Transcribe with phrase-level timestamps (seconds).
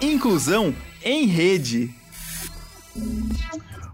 [0.00, 1.92] Inclusão em rede.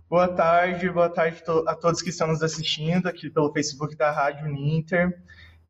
[0.07, 4.47] Boa tarde, boa tarde a todos que estão nos assistindo aqui pelo Facebook da Rádio
[4.49, 5.19] Ninter.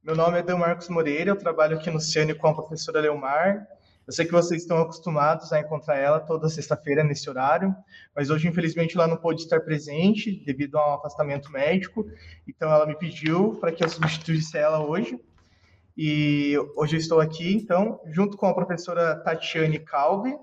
[0.03, 3.65] Meu nome é Dan Marcos Moreira, eu trabalho aqui no Ciane com a professora Leomar.
[4.05, 7.73] Eu sei que vocês estão acostumados a encontrar ela toda sexta-feira nesse horário,
[8.15, 12.05] mas hoje, infelizmente, ela não pôde estar presente devido a um afastamento médico,
[12.47, 15.17] então ela me pediu para que eu substituísse ela hoje.
[15.97, 20.37] E hoje eu estou aqui, então, junto com a professora Tatiane Calvi,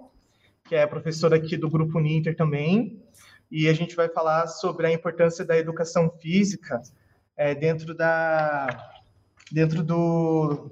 [0.63, 3.03] que é professora aqui do Grupo Ninter também,
[3.51, 6.81] e a gente vai falar sobre a importância da educação física
[7.35, 8.93] é, dentro da
[9.51, 10.71] dentro do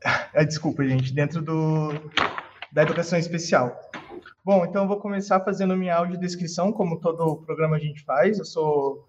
[0.32, 1.90] é, desculpa gente dentro do
[2.72, 3.78] da educação especial.
[4.42, 8.38] Bom então eu vou começar fazendo minha audiodescrição como todo programa a gente faz.
[8.38, 9.06] Eu sou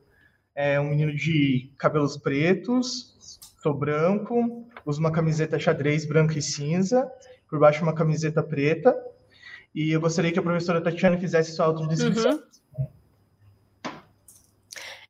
[0.53, 3.13] é, um menino de cabelos pretos
[3.63, 7.09] sou branco uso uma camiseta xadrez branca e cinza
[7.49, 8.93] por baixo uma camiseta preta
[9.73, 12.33] e eu gostaria que a professora Tatiana fizesse sua autodescrição.
[12.33, 12.89] Uhum.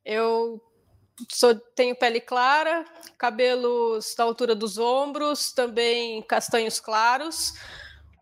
[0.04, 0.62] Eu
[1.30, 2.84] sou, tenho pele clara,
[3.18, 7.52] cabelos da altura dos ombros, também castanhos claros,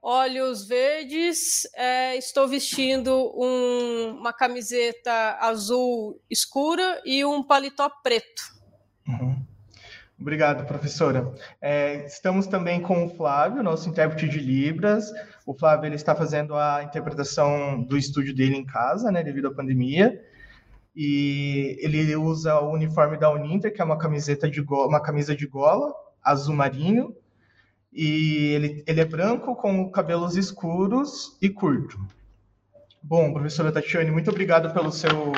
[0.03, 8.43] olhos verdes, é, estou vestindo um, uma camiseta azul escura e um paletó preto.
[9.07, 9.42] Uhum.
[10.23, 11.35] Obrigado, professora.
[11.61, 15.13] É, estamos também com o Flávio, nosso intérprete de Libras.
[15.45, 19.51] O Flávio ele está fazendo a interpretação do estúdio dele em casa, né, devido à
[19.53, 20.25] pandemia.
[20.95, 25.35] E ele usa o uniforme da Uninter, que é uma camiseta de gola, uma camisa
[25.35, 27.17] de gola azul marinho.
[27.93, 31.99] E ele, ele é branco com cabelos escuros e curto.
[33.03, 35.33] Bom, professora Tatiane, muito obrigado pelo seu,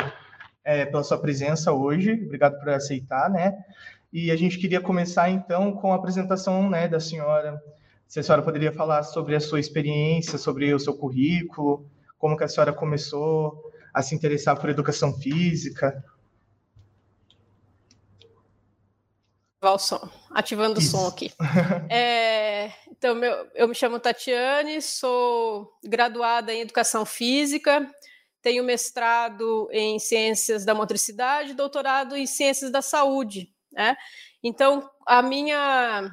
[0.62, 2.12] é, pela sua presença hoje.
[2.12, 3.54] Obrigado por aceitar, né?
[4.14, 7.60] E a gente queria começar então com a apresentação né, da senhora.
[8.06, 11.84] Se a senhora poderia falar sobre a sua experiência, sobre o seu currículo,
[12.16, 16.04] como que a senhora começou a se interessar por educação física.
[19.60, 20.96] o som, ativando Isso.
[20.96, 21.32] o som aqui.
[21.90, 27.90] É, então, meu, eu me chamo Tatiane, sou graduada em Educação Física,
[28.40, 33.53] tenho mestrado em Ciências da Motricidade, doutorado em Ciências da Saúde.
[33.74, 33.96] Né?
[34.42, 36.10] Então, a minha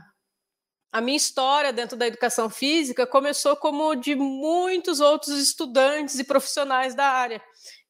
[0.92, 6.94] a minha história dentro da educação física começou como de muitos outros estudantes e profissionais
[6.94, 7.42] da área,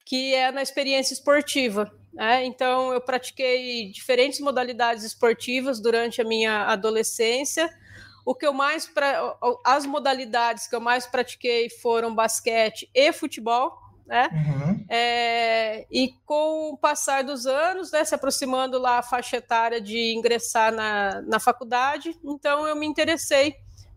[0.05, 1.91] que é na experiência esportiva.
[2.13, 2.45] Né?
[2.45, 7.67] Então, eu pratiquei diferentes modalidades esportivas durante a minha adolescência.
[8.23, 9.35] O que eu mais pra...
[9.65, 13.75] as modalidades que eu mais pratiquei foram basquete e futebol
[14.11, 14.29] né?
[14.33, 14.85] Uhum.
[14.89, 20.13] É, e com o passar dos anos, né, se aproximando lá a faixa etária de
[20.13, 23.55] ingressar na, na faculdade, então eu me interessei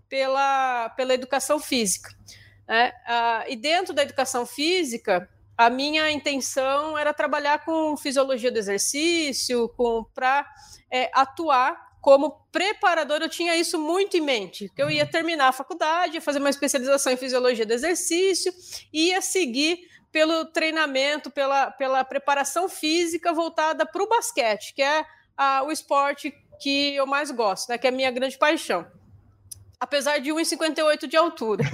[0.09, 2.11] pela, pela educação física.
[2.69, 2.93] Né?
[3.05, 9.69] Ah, e dentro da educação física, a minha intenção era trabalhar com fisiologia do exercício,
[10.15, 10.47] para
[10.93, 15.53] é, atuar como preparador, eu tinha isso muito em mente, que eu ia terminar a
[15.53, 18.53] faculdade, ia fazer uma especialização em fisiologia do exercício,
[18.93, 25.05] ia seguir pelo treinamento, pela, pela preparação física voltada para o basquete, que é
[25.37, 28.87] a, o esporte que eu mais gosto, né, que é a minha grande paixão.
[29.81, 31.65] Apesar de 1,58 de altura.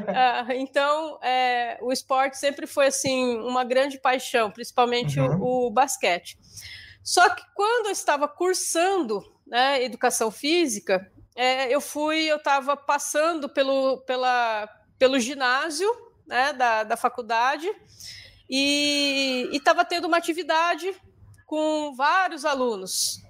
[0.00, 5.38] uh, então, é, o esporte sempre foi assim uma grande paixão, principalmente uhum.
[5.38, 6.38] o, o, basquete.
[7.04, 13.50] Só que quando eu estava cursando né, educação física, é, eu fui, eu estava passando
[13.50, 14.66] pelo, pela,
[14.98, 17.68] pelo ginásio né, da, da faculdade
[18.48, 20.94] e estava tendo uma atividade
[21.44, 23.20] com vários alunos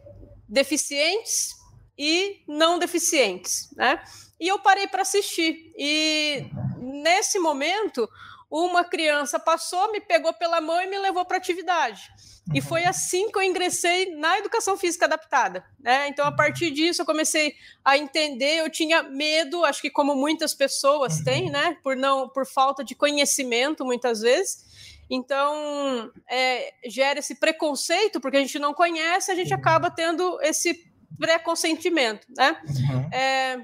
[0.46, 1.54] deficientes
[1.98, 4.02] e não deficientes, né?
[4.38, 5.72] E eu parei para assistir.
[5.76, 8.08] E nesse momento,
[8.50, 12.10] uma criança passou, me pegou pela mão e me levou para atividade.
[12.52, 15.64] E foi assim que eu ingressei na educação física adaptada.
[15.78, 16.08] Né?
[16.08, 18.58] Então, a partir disso, eu comecei a entender.
[18.58, 21.24] Eu tinha medo, acho que como muitas pessoas uhum.
[21.24, 21.76] têm, né?
[21.82, 24.68] Por não, por falta de conhecimento, muitas vezes.
[25.08, 30.90] Então, é, gera esse preconceito, porque a gente não conhece, a gente acaba tendo esse
[31.18, 32.60] preconsentimento, né?
[32.66, 33.12] Uhum.
[33.12, 33.58] É,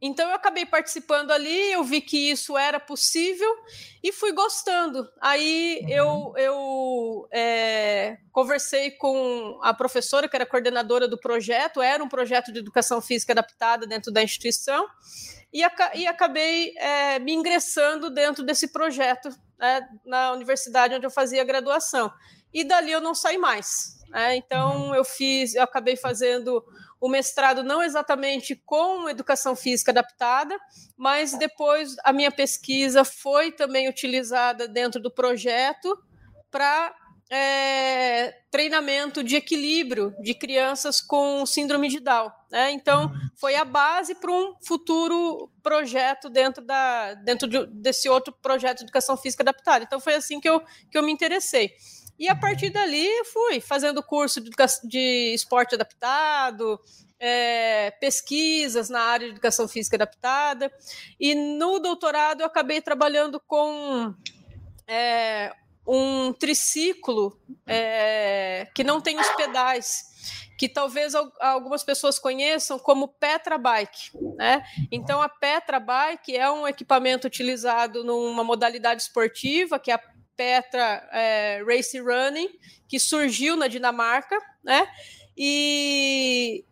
[0.00, 3.48] então eu acabei participando ali, eu vi que isso era possível
[4.02, 5.06] e fui gostando.
[5.20, 5.88] Aí uhum.
[5.88, 12.50] eu, eu é, conversei com a professora, que era coordenadora do projeto, era um projeto
[12.50, 14.86] de educação física adaptada dentro da instituição,
[15.52, 15.62] e,
[15.94, 22.10] e acabei é, me ingressando dentro desse projeto né, na universidade onde eu fazia graduação.
[22.52, 23.98] E dali eu não saí mais.
[24.08, 24.36] Né?
[24.36, 24.94] Então uhum.
[24.94, 26.64] eu fiz, eu acabei fazendo
[27.00, 30.58] o mestrado não exatamente com educação física adaptada,
[30.96, 35.98] mas depois a minha pesquisa foi também utilizada dentro do projeto
[36.50, 36.94] para
[37.30, 42.30] é, treinamento de equilíbrio de crianças com síndrome de Down.
[42.50, 42.72] Né?
[42.72, 43.30] Então, uhum.
[43.36, 48.84] foi a base para um futuro projeto dentro, da, dentro de, desse outro projeto de
[48.84, 49.84] educação física adaptada.
[49.84, 50.60] Então, foi assim que eu,
[50.90, 51.72] que eu me interessei.
[52.20, 54.50] E a partir dali, fui fazendo curso de,
[54.84, 56.78] de esporte adaptado,
[57.18, 60.70] é, pesquisas na área de educação física adaptada.
[61.18, 64.14] E no doutorado, eu acabei trabalhando com
[64.86, 65.50] é,
[65.86, 70.04] um triciclo é, que não tem os pedais,
[70.58, 74.10] que talvez algumas pessoas conheçam como Petra Bike.
[74.36, 74.62] Né?
[74.92, 80.09] Então, a Petra Bike é um equipamento utilizado numa modalidade esportiva, que é a
[80.40, 82.48] Petra é, Race Running,
[82.88, 84.90] que surgiu na Dinamarca, né?
[85.36, 86.64] E,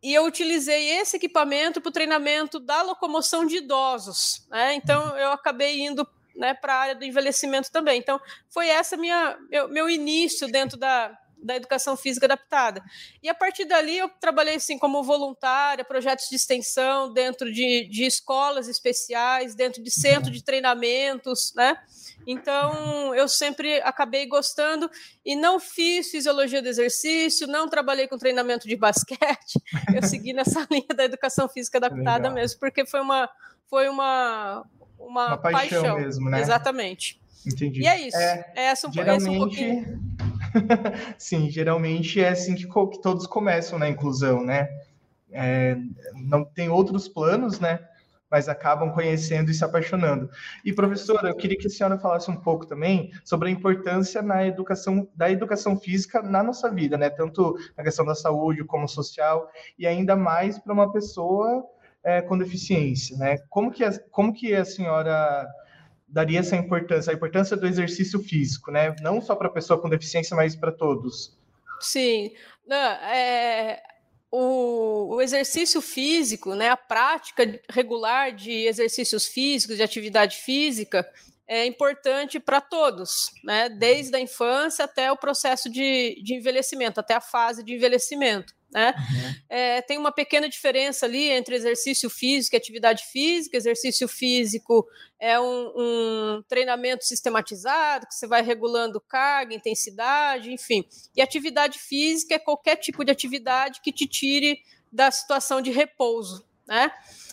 [0.00, 4.46] e eu utilizei esse equipamento para o treinamento da locomoção de idosos.
[4.48, 4.74] Né?
[4.74, 6.06] Então, eu acabei indo
[6.36, 7.98] né, para a área do envelhecimento também.
[7.98, 12.82] Então, foi essa minha meu, meu início dentro da, da educação física adaptada.
[13.22, 18.04] E a partir dali eu trabalhei assim como voluntária, projetos de extensão dentro de, de
[18.04, 21.76] escolas especiais, dentro de centro de treinamentos, né?
[22.26, 24.90] Então eu sempre acabei gostando
[25.24, 29.60] e não fiz fisiologia do exercício, não trabalhei com treinamento de basquete,
[29.94, 32.34] eu segui nessa linha da educação física adaptada Legal.
[32.34, 33.28] mesmo, porque foi uma
[33.68, 34.64] foi uma
[34.98, 36.40] uma, uma paixão, paixão, mesmo, né?
[36.40, 37.20] Exatamente.
[37.46, 37.82] Entendi.
[37.82, 38.16] E é isso.
[38.16, 39.22] É, é essa um, geralmente...
[39.22, 40.11] esse um pouquinho.
[41.18, 44.68] Sim, geralmente é assim que, que todos começam na inclusão, né?
[45.30, 45.76] É,
[46.14, 47.80] não tem outros planos, né?
[48.30, 50.30] Mas acabam conhecendo e se apaixonando.
[50.64, 54.46] E professora, eu queria que a senhora falasse um pouco também sobre a importância na
[54.46, 57.10] educação da educação física na nossa vida, né?
[57.10, 61.64] Tanto na questão da saúde como social e ainda mais para uma pessoa
[62.02, 63.38] é, com deficiência, né?
[63.48, 65.46] Como que, a, como que a senhora
[66.12, 68.94] daria essa importância, a importância do exercício físico, né?
[69.00, 71.36] Não só para a pessoa com deficiência, mas para todos.
[71.80, 72.32] Sim,
[72.66, 73.82] Não, é,
[74.30, 81.04] o, o, exercício físico, né, a prática regular de exercícios físicos, de atividade física,
[81.48, 87.14] é importante para todos, né, desde a infância até o processo de, de envelhecimento, até
[87.14, 88.54] a fase de envelhecimento.
[88.72, 88.94] Né?
[88.96, 89.34] Uhum.
[89.50, 93.56] É, tem uma pequena diferença ali entre exercício físico e atividade física.
[93.56, 94.86] Exercício físico
[95.20, 100.84] é um, um, treinamento sistematizado, que você vai regulando carga, intensidade, enfim.
[101.14, 104.58] E atividade física é qualquer tipo de atividade que te tire
[104.90, 106.46] da situação de repouso.
[106.66, 106.90] Né?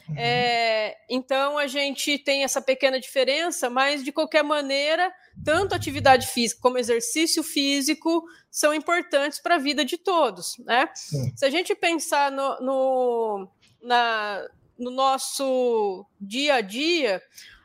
[0.09, 0.15] Uhum.
[0.17, 5.13] É, então a gente tem essa pequena diferença, mas de qualquer maneira,
[5.43, 10.57] tanto atividade física como exercício físico são importantes para a vida de todos.
[10.59, 10.89] Né?
[11.35, 13.47] Se a gente pensar no, no,
[13.81, 14.47] na,
[14.77, 17.21] no nosso dia a dia,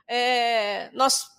[0.07, 1.33] é, nós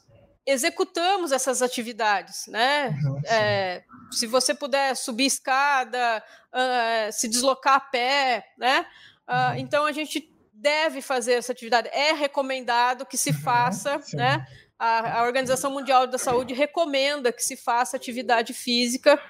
[0.45, 2.89] executamos essas atividades, né?
[3.03, 6.23] Uhum, é, se você puder subir escada,
[6.53, 8.85] uh, se deslocar a pé, né?
[9.27, 9.57] Uh.
[9.57, 11.89] Então a gente deve fazer essa atividade.
[11.89, 14.45] É recomendado que se uhum, faça, né?
[14.77, 19.21] A, a Organização Mundial da Saúde recomenda que se faça atividade física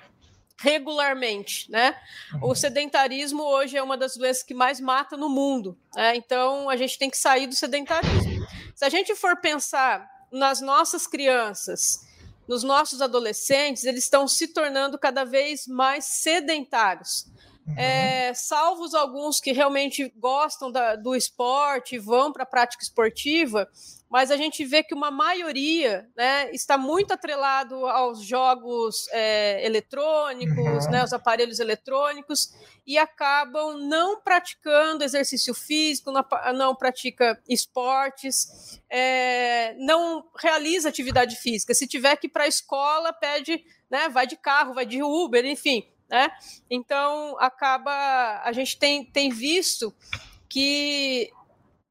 [0.58, 1.96] regularmente, né?
[2.42, 2.56] O uhum.
[2.56, 6.16] sedentarismo hoje é uma das doenças que mais mata no mundo, né?
[6.16, 8.46] Então a gente tem que sair do sedentarismo.
[8.74, 12.06] Se a gente for pensar nas nossas crianças,
[12.48, 17.26] nos nossos adolescentes, eles estão se tornando cada vez mais sedentários.
[17.68, 17.74] Uhum.
[17.78, 23.68] É, salvos alguns que realmente gostam da, do esporte, vão para a prática esportiva,
[24.08, 30.86] mas a gente vê que uma maioria né, está muito atrelado aos jogos é, eletrônicos,
[30.86, 30.92] uhum.
[30.92, 32.54] né, aos aparelhos eletrônicos,
[32.86, 41.74] e acabam não praticando exercício físico, não, não pratica esportes, é, não realiza atividade física.
[41.74, 45.44] Se tiver que ir para a escola, pede, né, vai de carro, vai de Uber,
[45.44, 46.32] enfim né?
[46.70, 49.94] Então acaba a gente tem, tem visto
[50.48, 51.30] que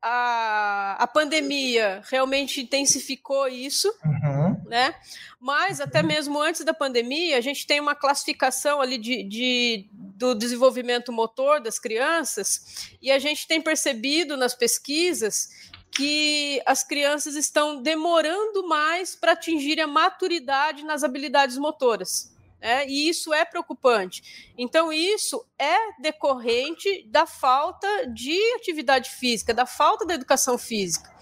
[0.01, 4.63] a, a pandemia realmente intensificou isso, uhum.
[4.67, 4.95] né?
[5.39, 10.35] Mas até mesmo antes da pandemia, a gente tem uma classificação ali de, de, do
[10.35, 15.51] desenvolvimento motor das crianças, e a gente tem percebido nas pesquisas
[15.91, 22.34] que as crianças estão demorando mais para atingir a maturidade nas habilidades motoras.
[22.65, 24.51] É, e isso é preocupante.
[24.57, 31.15] Então, isso é decorrente da falta de atividade física, da falta da educação física.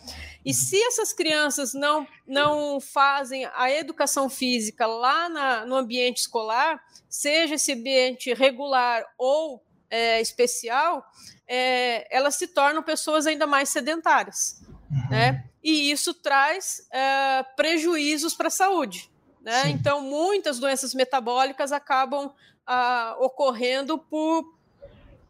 [0.44, 6.80] E se essas crianças não, não fazem a educação física lá na, no ambiente escolar,
[7.08, 11.04] seja esse ambiente regular ou é, especial,
[11.49, 15.11] é, elas se tornam pessoas ainda mais sedentárias, uhum.
[15.11, 15.44] né?
[15.61, 19.12] E isso traz é, prejuízos para a saúde,
[19.42, 19.68] né?
[19.68, 22.32] Então, muitas doenças metabólicas acabam
[22.66, 24.44] ah, ocorrendo por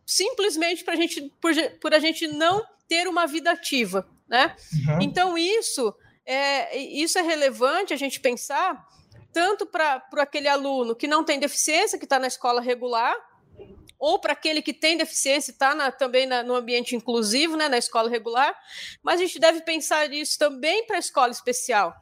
[0.05, 4.55] simplesmente pra gente, por, por a gente não ter uma vida ativa, né?
[4.87, 5.03] Uhum.
[5.03, 8.87] Então, isso é, isso é relevante a gente pensar
[9.33, 13.17] tanto para aquele aluno que não tem deficiência, que está na escola regular,
[13.99, 18.11] ou para aquele que tem deficiência está também na, no ambiente inclusivo, né, na escola
[18.11, 18.55] regular,
[19.03, 21.95] mas a gente deve pensar nisso também para a escola especial.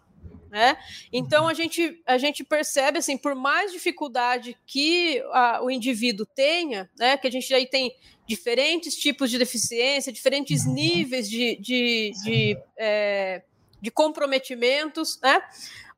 [0.51, 0.77] Né?
[1.13, 6.91] Então a gente, a gente percebe assim, por mais dificuldade que a, o indivíduo tenha,
[6.99, 7.95] né, que a gente aí tem
[8.27, 10.75] diferentes tipos de deficiência, diferentes uhum.
[10.75, 13.43] níveis de, de, de, é,
[13.81, 15.41] de comprometimentos, né?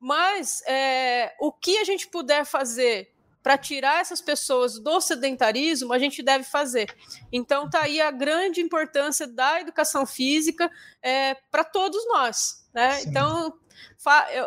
[0.00, 5.98] Mas é, o que a gente puder fazer para tirar essas pessoas do sedentarismo, a
[5.98, 6.94] gente deve fazer.
[7.32, 10.70] Então, tá aí a grande importância da educação física
[11.02, 12.61] é, para todos nós.
[12.74, 13.02] Né?
[13.02, 13.52] Então,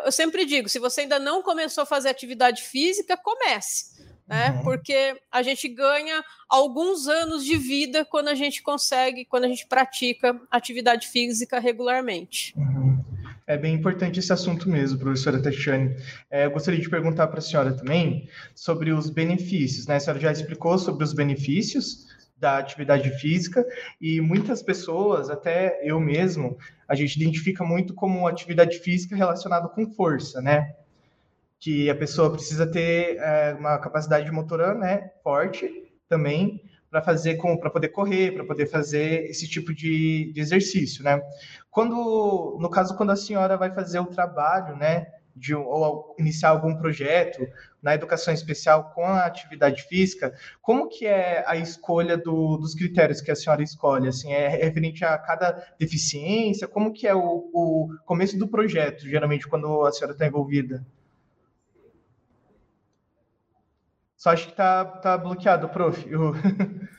[0.04, 3.96] eu sempre digo: se você ainda não começou a fazer atividade física, comece.
[4.26, 4.50] Né?
[4.50, 4.62] Uhum.
[4.64, 9.66] Porque a gente ganha alguns anos de vida quando a gente consegue, quando a gente
[9.66, 12.52] pratica atividade física regularmente.
[12.56, 13.04] Uhum.
[13.46, 15.94] É bem importante esse assunto mesmo, professora Tatiane.
[16.28, 19.86] É, eu gostaria de perguntar para a senhora também sobre os benefícios.
[19.86, 19.96] Né?
[19.96, 22.05] A senhora já explicou sobre os benefícios
[22.36, 23.64] da atividade física
[24.00, 29.90] e muitas pessoas, até eu mesmo, a gente identifica muito como atividade física relacionada com
[29.90, 30.74] força, né?
[31.58, 35.68] Que a pessoa precisa ter é, uma capacidade motora né, forte
[36.08, 41.02] também para fazer com para poder correr, para poder fazer esse tipo de, de, exercício,
[41.02, 41.20] né?
[41.70, 46.74] Quando no caso quando a senhora vai fazer o trabalho, né, de ou iniciar algum
[46.74, 47.46] projeto
[47.82, 53.20] na educação especial com a atividade física, como que é a escolha do, dos critérios
[53.20, 54.08] que a senhora escolhe?
[54.08, 56.66] Assim, é referente a cada deficiência?
[56.66, 60.84] Como que é o, o começo do projeto, geralmente, quando a senhora está envolvida?
[64.16, 66.10] Só acho que está tá bloqueado, prof.
[66.10, 66.32] Eu...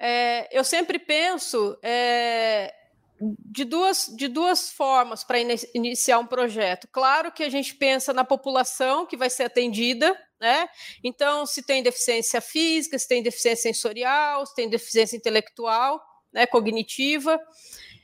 [0.00, 2.72] É, eu sempre penso é,
[3.20, 6.88] de, duas, de duas formas para in iniciar um projeto.
[6.92, 10.68] Claro que a gente pensa na população que vai ser atendida, né?
[11.02, 16.00] Então, se tem deficiência física, se tem deficiência sensorial, se tem deficiência intelectual,
[16.32, 17.40] né, cognitiva.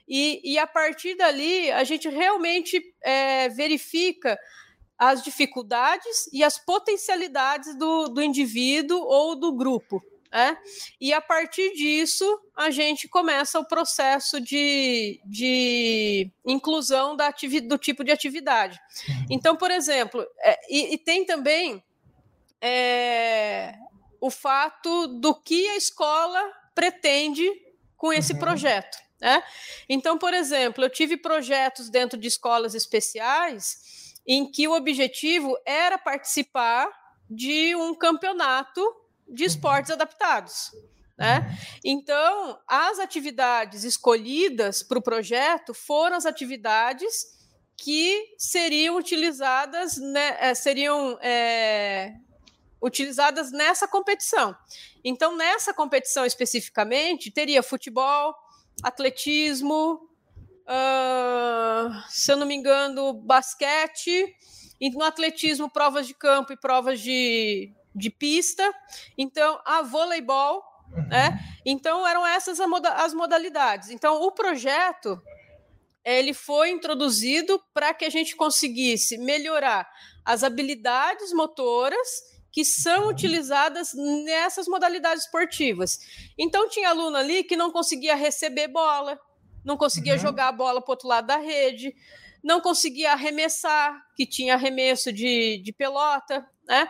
[0.09, 4.39] E, e a partir dali, a gente realmente é, verifica
[4.99, 10.03] as dificuldades e as potencialidades do, do indivíduo ou do grupo.
[10.35, 10.59] Né?
[11.01, 18.03] E a partir disso, a gente começa o processo de, de inclusão da do tipo
[18.03, 18.81] de atividade.
[19.09, 19.27] Uhum.
[19.31, 21.81] Então, por exemplo, é, e, e, tem também
[22.61, 23.77] é,
[24.21, 26.43] o fato do que a escola
[26.75, 27.49] pretende
[27.97, 28.41] com esse uhum.
[28.41, 28.99] projeto.
[29.21, 29.41] Né?
[29.89, 35.97] Então, por exemplo, eu tive projetos dentro de escolas especiais em que o objetivo era
[35.97, 36.89] participar
[37.31, 38.83] de um campeonato
[39.29, 40.71] de esportes adaptados.
[41.17, 41.57] Né?
[41.85, 47.35] Então, as atividades escolhidas para o projeto foram as atividades
[47.77, 52.15] que seriam utilizadas, né, seriam é,
[52.81, 54.57] utilizadas nessa competição.
[55.05, 58.35] Então, nessa competição especificamente, teria futebol,
[58.83, 60.09] atletismo,
[60.65, 64.35] uh, se eu não me engano, basquete,
[64.81, 68.63] e no atletismo, provas de campo e provas de, de pista.
[69.17, 70.63] Então, a voleibol,
[71.09, 71.39] né?
[71.65, 73.91] Então, eram essas as modalidades.
[73.91, 75.21] Então, o projeto
[76.05, 79.91] ele foi introduzido para que a gente conseguisse melhorar
[80.25, 85.99] as habilidades motoras que são utilizadas nessas modalidades esportivas.
[86.39, 89.19] Então, tinha aluno ali que não conseguia receber bola,
[89.65, 90.21] não conseguia uhum.
[90.21, 91.93] jogar a bola para outro lado da rede,
[92.45, 96.89] não conseguia arremessar, que tinha arremesso de, de pelota, né?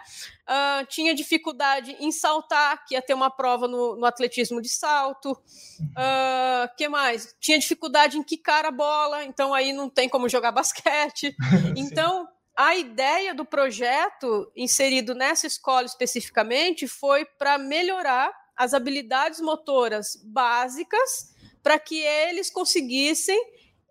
[0.48, 5.32] Uh, tinha dificuldade em saltar, que ia ter uma prova no, no atletismo de salto.
[5.32, 7.34] Uh, que mais?
[7.40, 11.34] Tinha dificuldade em quicar a bola, então aí não tem como jogar basquete.
[11.76, 20.16] então, a ideia do projeto inserido nessa escola especificamente foi para melhorar as habilidades motoras
[20.24, 23.40] básicas para que eles conseguissem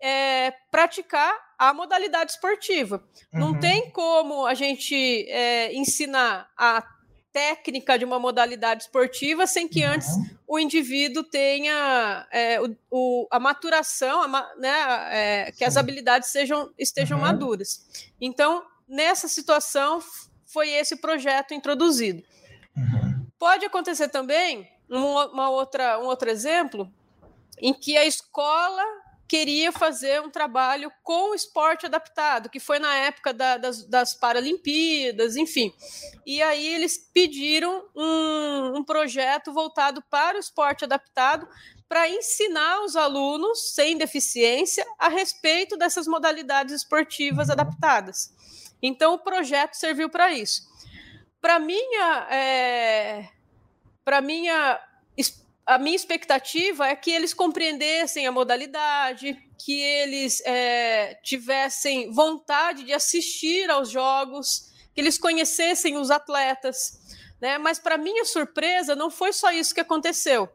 [0.00, 1.34] é, praticar
[1.68, 3.02] a modalidade esportiva.
[3.32, 3.40] Uhum.
[3.40, 4.94] Não tem como a gente
[5.28, 6.82] é, ensinar a
[7.32, 9.92] técnica de uma modalidade esportiva sem que uhum.
[9.92, 10.08] antes
[10.46, 14.72] o indivíduo tenha é, o, o, a maturação, a, né,
[15.10, 17.24] é, que as habilidades sejam, estejam uhum.
[17.24, 17.84] maduras.
[18.20, 20.00] Então, nessa situação,
[20.46, 22.22] foi esse projeto introduzido.
[22.76, 23.26] Uhum.
[23.36, 26.88] Pode acontecer também uma, uma outra, um outro exemplo
[27.58, 28.84] em que a escola
[29.28, 35.36] queria fazer um trabalho com esporte adaptado, que foi na época da, das, das Paralimpíadas,
[35.36, 35.72] enfim.
[36.26, 41.48] E aí eles pediram um, um projeto voltado para o esporte adaptado
[41.88, 48.32] para ensinar os alunos sem deficiência a respeito dessas modalidades esportivas adaptadas.
[48.82, 50.62] Então o projeto serviu para isso.
[51.40, 53.28] Para minha, é,
[54.04, 54.80] para minha
[55.66, 62.92] a minha expectativa é que eles compreendessem a modalidade, que eles é, tivessem vontade de
[62.92, 67.00] assistir aos jogos, que eles conhecessem os atletas.
[67.40, 67.56] Né?
[67.58, 70.48] Mas, para minha surpresa, não foi só isso que aconteceu.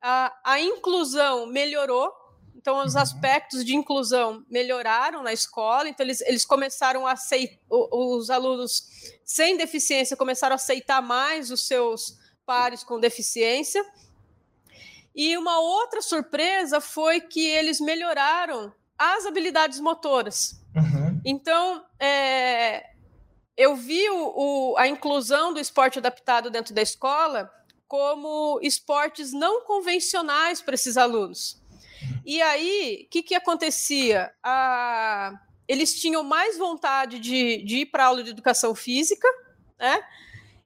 [0.00, 2.12] A, a inclusão melhorou,
[2.54, 3.00] então os uhum.
[3.00, 8.86] aspectos de inclusão melhoraram na escola, então eles, eles começaram a aceitar, os alunos
[9.24, 13.84] sem deficiência começaram a aceitar mais os seus pares com deficiência.
[15.14, 20.60] E uma outra surpresa foi que eles melhoraram as habilidades motoras.
[20.74, 21.20] Uhum.
[21.24, 22.90] Então, é,
[23.56, 27.50] eu vi o, o, a inclusão do esporte adaptado dentro da escola
[27.86, 31.62] como esportes não convencionais para esses alunos.
[32.24, 34.32] E aí, o que, que acontecia?
[34.42, 39.28] A, eles tinham mais vontade de, de ir para aula de educação física,
[39.78, 40.02] né?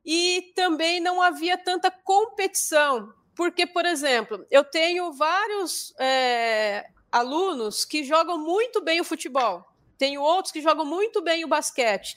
[0.05, 3.13] E também não havia tanta competição.
[3.39, 9.65] Porque, por exemplo, eu tenho vários é, alunos que jogam muito bem o futebol,
[9.97, 12.17] tenho outros que jogam muito bem o basquete,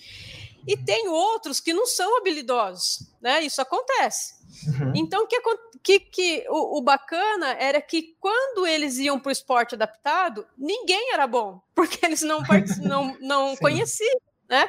[0.68, 3.40] e tenho outros que não são habilidosos, né?
[3.44, 4.34] Isso acontece.
[4.66, 4.94] Uhum.
[4.96, 5.40] Então, que,
[5.84, 11.14] que, que o, o, bacana era que quando eles iam para o esporte adaptado, ninguém
[11.14, 12.42] era bom, porque eles não,
[12.80, 14.20] não, não conheciam.
[14.50, 14.68] Né?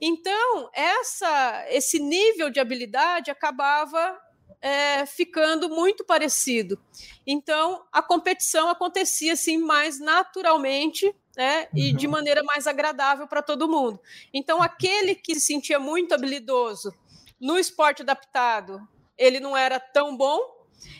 [0.00, 4.16] Então, essa, esse nível de habilidade acabava
[4.60, 6.78] é, ficando muito parecido.
[7.26, 12.12] Então, a competição acontecia assim mais naturalmente né, e de uhum.
[12.12, 14.00] maneira mais agradável para todo mundo.
[14.34, 16.92] Então, aquele que se sentia muito habilidoso
[17.40, 18.80] no esporte adaptado,
[19.16, 20.58] ele não era tão bom,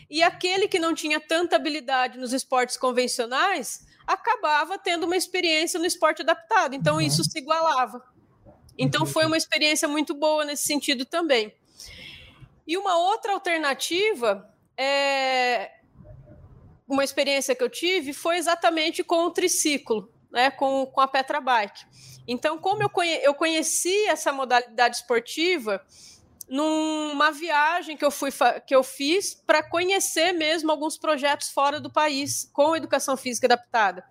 [0.09, 5.85] e aquele que não tinha tanta habilidade nos esportes convencionais acabava tendo uma experiência no
[5.85, 6.74] esporte adaptado.
[6.74, 7.00] Então, uhum.
[7.00, 8.02] isso se igualava.
[8.78, 11.52] Então, foi uma experiência muito boa nesse sentido também.
[12.68, 15.70] E uma outra alternativa é
[16.87, 21.40] uma experiência que eu tive foi exatamente com o triciclo, né, com, com a Petra
[21.40, 21.87] Bike.
[22.26, 25.83] Então, como eu, conhe, eu conheci essa modalidade esportiva
[26.46, 28.31] numa viagem que eu, fui,
[28.66, 34.04] que eu fiz para conhecer mesmo alguns projetos fora do país com educação física adaptada.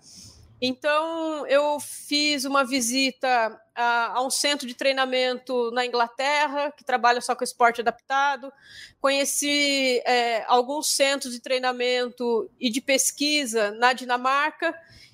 [0.60, 7.22] Então, eu fiz uma visita a, a, um centro de treinamento na Inglaterra, que trabalha
[7.22, 8.52] só com esporte adaptado.
[9.00, 14.74] Conheci é, alguns centros de treinamento e de pesquisa na Dinamarca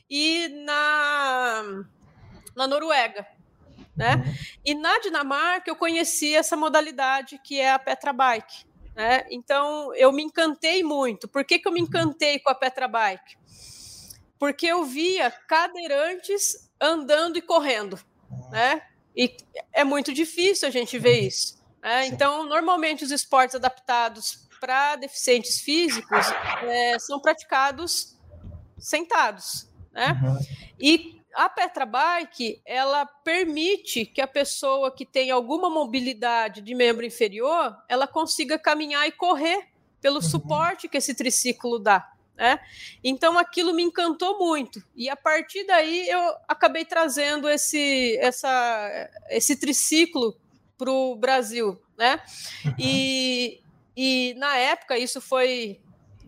[0.10, 1.84] e na,
[2.56, 3.27] na Noruega.
[3.95, 4.15] Né?
[4.15, 4.34] Uhum.
[4.65, 8.65] E na Dinamarca eu conheci essa modalidade que é a Petra Bike.
[8.95, 9.25] Né?
[9.29, 11.27] Então, eu me encantei muito.
[11.27, 13.42] Por que, que eu me encantei com a Petra Bike?
[14.43, 17.97] Porque eu via cadeirantes andando e correndo,
[18.51, 18.82] né?
[19.15, 19.38] E
[19.71, 21.63] é muito difícil a gente ver isso.
[21.82, 22.08] Né?
[22.08, 26.27] Então, normalmente os esportes adaptados para deficientes físicos
[26.62, 28.19] é, são praticados
[28.77, 30.19] sentados, né?
[30.21, 30.38] Uhum.
[30.77, 37.06] E a Petra Bike, ela permite que a pessoa que tem alguma mobilidade de membro
[37.06, 39.69] inferior, ela consiga caminhar e correr
[40.01, 40.21] pelo uhum.
[40.21, 42.12] suporte que esse triciclo dá.
[42.36, 42.60] Né?
[43.04, 49.56] Então aquilo me encantou muito e a partir daí eu acabei trazendo esse, essa, esse
[49.56, 50.36] triciclo
[50.76, 52.19] para o Brasil, né?
[52.65, 52.74] Uhum.
[52.80, 53.62] E,
[53.96, 55.80] e na época isso foi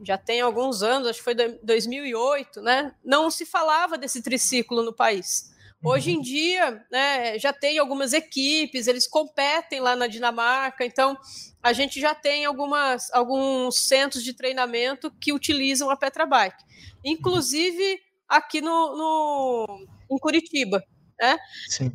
[0.04, 2.94] já tem alguns anos, acho que foi 2008, né?
[3.04, 5.55] Não se falava desse triciclo no país.
[5.86, 6.21] Hoje em uhum.
[6.21, 11.15] dia, né, já tem algumas equipes, eles competem lá na Dinamarca, então
[11.62, 16.63] a gente já tem algumas, alguns centros de treinamento que utilizam a Petrabike,
[17.04, 20.84] inclusive aqui no, no em Curitiba,
[21.19, 21.38] né?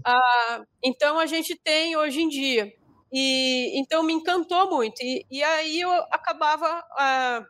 [0.05, 2.73] Ah, então a gente tem hoje em dia
[3.13, 7.45] e então me encantou muito e, e aí eu acabava ah,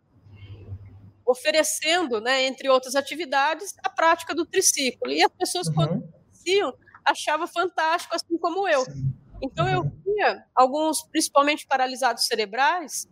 [1.26, 5.74] oferecendo, né, entre outras atividades, a prática do triciclo e as pessoas uhum.
[5.74, 6.09] quando
[6.50, 8.84] conheciam achava fantástico, assim como eu.
[8.84, 9.12] Sim.
[9.42, 9.92] Então eu uhum.
[10.04, 13.08] via alguns, principalmente paralisados cerebrais,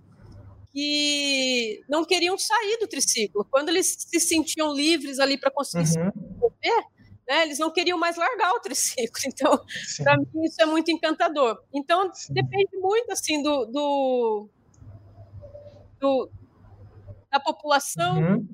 [0.71, 3.47] que não queriam sair do triciclo.
[3.51, 6.13] Quando eles se sentiam livres ali para conseguir uhum.
[6.13, 6.85] se mover,
[7.27, 9.09] né, eles não queriam mais largar o triciclo.
[9.27, 9.59] Então,
[10.05, 11.59] para mim isso é muito encantador.
[11.75, 12.35] Então, Sim.
[12.35, 14.49] depende muito assim do, do,
[15.99, 16.31] do
[17.31, 18.48] da população uhum.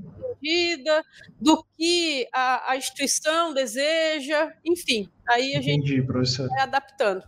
[1.41, 5.09] Do que a, a, instituição deseja, enfim.
[5.29, 6.49] Aí a Entendi, gente professor.
[6.49, 7.23] vai adaptando.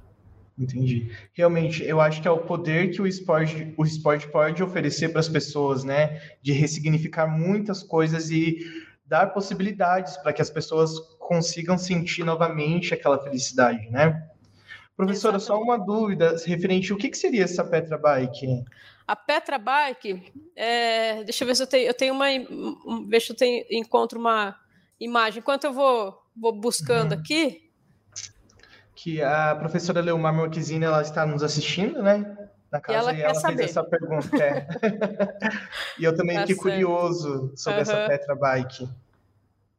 [0.59, 1.11] Entendi.
[1.35, 5.21] Realmente, eu acho que é o poder que o esporte, o esporte pode oferecer para
[5.21, 6.21] as pessoas, né?
[6.41, 8.59] De ressignificar muitas coisas e
[9.05, 14.27] dar possibilidades para que as pessoas consigam sentir novamente aquela felicidade, né?
[14.97, 15.45] Professora, Exatamente.
[15.45, 18.65] só uma dúvida referente o que, que seria essa Petra Bike?
[19.07, 22.27] A Petra Bike, é, deixa eu ver se eu tenho, eu tenho uma,
[23.09, 24.59] ver se eu tenho, encontro uma
[24.99, 25.40] imagem.
[25.40, 27.21] Enquanto eu vou, vou buscando uhum.
[27.21, 27.66] aqui,
[28.97, 32.37] que a professora Leomar Marquezine ela está nos assistindo, né?
[32.73, 34.37] Na casa, e ela, e ela fez essa pergunta.
[34.42, 34.66] É.
[36.01, 36.69] e eu também tá fiquei certo.
[36.69, 37.83] curioso sobre uhum.
[37.83, 38.88] essa Petra Bike.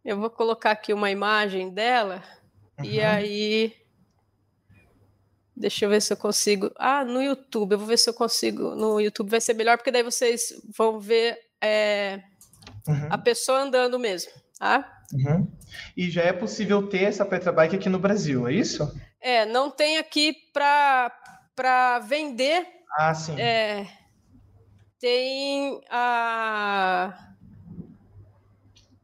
[0.06, 2.24] Eu vou colocar aqui uma imagem dela
[2.80, 2.86] uhum.
[2.86, 3.76] e aí
[5.60, 6.72] Deixa eu ver se eu consigo.
[6.78, 7.72] Ah, no YouTube.
[7.72, 8.76] Eu vou ver se eu consigo.
[8.76, 12.22] No YouTube vai ser melhor, porque daí vocês vão ver é,
[12.88, 13.08] uhum.
[13.10, 14.32] a pessoa andando mesmo.
[14.60, 15.02] Tá?
[15.12, 15.52] Uhum.
[15.96, 18.88] E já é possível ter essa Petrabike aqui no Brasil, é isso?
[19.20, 22.68] É, não tem aqui para vender.
[22.96, 23.40] Ah, sim.
[23.42, 23.88] É,
[25.00, 27.18] tem a.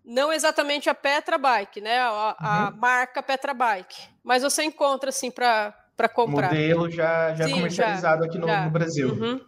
[0.06, 1.98] Não exatamente a Petra Bike, né?
[1.98, 2.78] A, a uhum.
[2.78, 4.08] marca Petra Bike.
[4.24, 5.83] Mas você encontra, assim, para
[6.14, 6.50] comprar.
[6.50, 8.66] Modelo já, já Sim, comercializado já, aqui no, já.
[8.66, 9.14] no Brasil.
[9.14, 9.40] Uhum.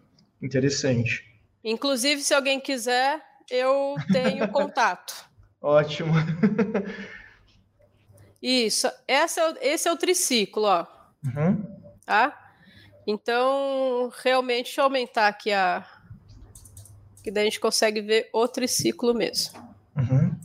[0.42, 1.24] Interessante.
[1.64, 5.26] Inclusive, se alguém quiser, eu tenho contato.
[5.62, 6.14] Ótimo.
[8.42, 8.88] Isso.
[9.08, 10.86] Esse é, o, esse é o triciclo, ó.
[11.26, 11.64] Uhum.
[12.06, 12.54] Tá?
[13.08, 15.84] Então, realmente, deixa eu aumentar aqui a.
[17.24, 19.58] Que daí a gente consegue ver o triciclo mesmo.
[19.96, 20.36] Uhum.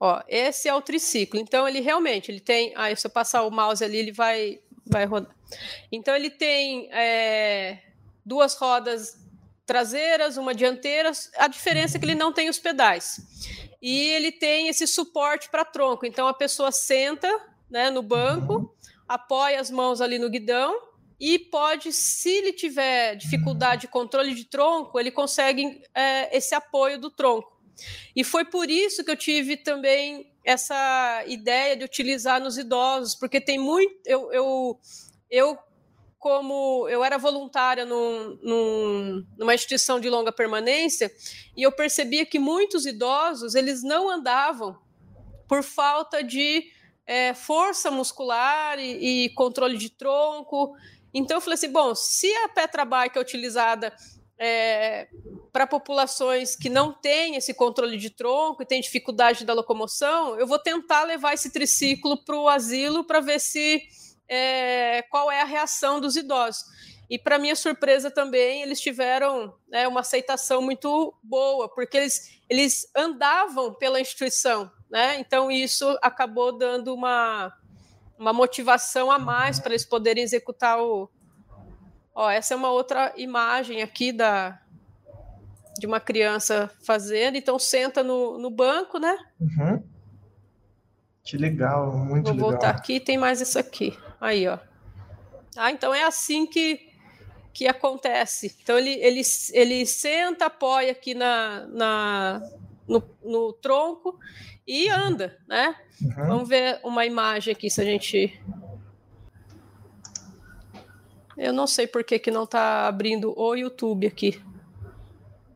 [0.00, 1.38] Ó, esse é o triciclo.
[1.38, 2.72] Então, ele realmente ele tem.
[2.74, 5.34] Ah, se eu passar o mouse ali, ele vai, vai rodar.
[5.90, 7.78] Então, ele tem é,
[8.24, 9.18] duas rodas
[9.66, 11.10] traseiras, uma dianteira.
[11.36, 13.20] A diferença é que ele não tem os pedais
[13.82, 16.06] e ele tem esse suporte para tronco.
[16.06, 17.28] Então a pessoa senta
[17.70, 18.74] né, no banco,
[19.06, 20.80] apoia as mãos ali no guidão
[21.18, 26.98] e pode, se ele tiver dificuldade de controle de tronco, ele consegue é, esse apoio
[26.98, 27.56] do tronco.
[28.14, 33.40] E foi por isso que eu tive também essa ideia de utilizar nos idosos, porque
[33.40, 34.00] tem muito.
[34.06, 34.80] Eu, eu,
[35.28, 35.58] eu
[36.20, 41.12] como eu era voluntária num, num, numa instituição de longa permanência
[41.56, 44.78] e eu percebia que muitos idosos eles não andavam
[45.48, 46.64] por falta de
[47.06, 50.74] é, força muscular e, e, controle de tronco.
[51.12, 53.92] Então eu falei assim, bom, se a Petra Bike é utilizada
[54.38, 55.08] é,
[55.52, 60.46] para populações que não têm esse controle de tronco e têm dificuldade da locomoção, eu
[60.46, 63.82] vou tentar levar esse triciclo para o asilo para ver se
[64.28, 66.64] é, qual é a reação dos idosos.
[67.08, 72.90] E, para minha surpresa também, eles tiveram né, uma aceitação muito boa, porque eles, eles
[72.96, 75.18] andavam pela instituição, né?
[75.20, 77.52] então isso acabou dando uma,
[78.18, 81.08] uma motivação a mais para eles poderem executar o.
[82.18, 84.58] Ó, essa é uma outra imagem aqui da,
[85.78, 89.18] de uma criança fazendo, então senta no, no banco, né?
[89.38, 89.82] Uhum.
[91.22, 92.36] Que legal, muito Vou legal.
[92.36, 93.98] Vou voltar aqui, tem mais isso aqui.
[94.18, 94.58] Aí, ó.
[95.54, 96.88] Ah, então é assim que,
[97.52, 98.56] que acontece.
[98.62, 99.20] Então ele, ele,
[99.52, 102.50] ele senta, apoia aqui na, na,
[102.88, 104.18] no, no tronco
[104.66, 105.76] e anda, né?
[106.00, 106.26] Uhum.
[106.26, 108.40] Vamos ver uma imagem aqui, se a gente.
[111.36, 114.42] Eu não sei por que, que não está abrindo o YouTube aqui.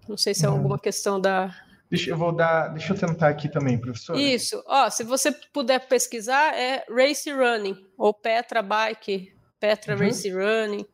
[0.08, 0.56] Não sei se é uhum.
[0.56, 1.54] alguma questão da,
[1.90, 4.16] Deixa eu vou dar, deixa eu tentar aqui também, professor.
[4.16, 4.62] Isso.
[4.64, 10.00] Ó, se você puder pesquisar, é Race Running ou Petra Bike, Petra uhum.
[10.00, 10.86] Race Running.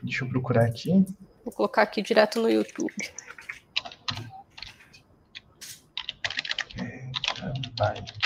[0.00, 1.04] Deixa eu procurar aqui.
[1.44, 2.94] Vou colocar aqui direto no YouTube.
[6.76, 8.17] Petra Bike.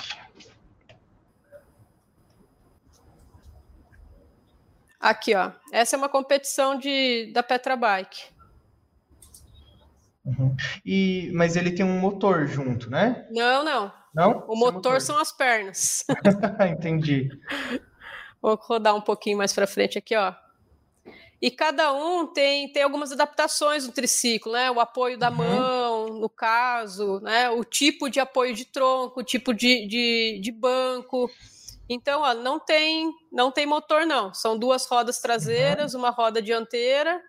[5.03, 5.51] Aqui, ó.
[5.73, 8.23] Essa é uma competição de, da Petra Bike.
[10.25, 10.55] Uhum.
[10.87, 13.27] E, mas ele tem um motor junto, né?
[13.33, 13.93] Não, não.
[14.15, 14.45] Não?
[14.47, 16.05] O motor, motor, são as pernas.
[16.71, 17.29] Entendi.
[18.41, 20.33] Vou rodar um pouquinho mais para frente aqui, ó.
[21.41, 24.71] E cada um tem, tem algumas adaptações no triciclo, né?
[24.71, 25.37] O apoio da uhum.
[25.37, 27.51] mão, no caso, né?
[27.51, 31.29] O tipo de apoio de tronco, o tipo de, de, de banco.
[31.93, 34.33] Então, ó, não tem, não tem motor, não.
[34.33, 36.01] São duas rodas traseiras, uhum.
[36.01, 37.23] uma roda dianteira.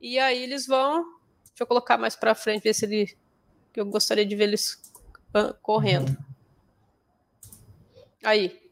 [0.00, 1.18] E aí eles vão
[1.58, 3.18] Deixa eu colocar mais para frente, ver se ele.
[3.72, 4.80] que eu gostaria de ver eles
[5.60, 6.10] correndo.
[6.10, 6.16] Uhum.
[8.22, 8.62] Aí.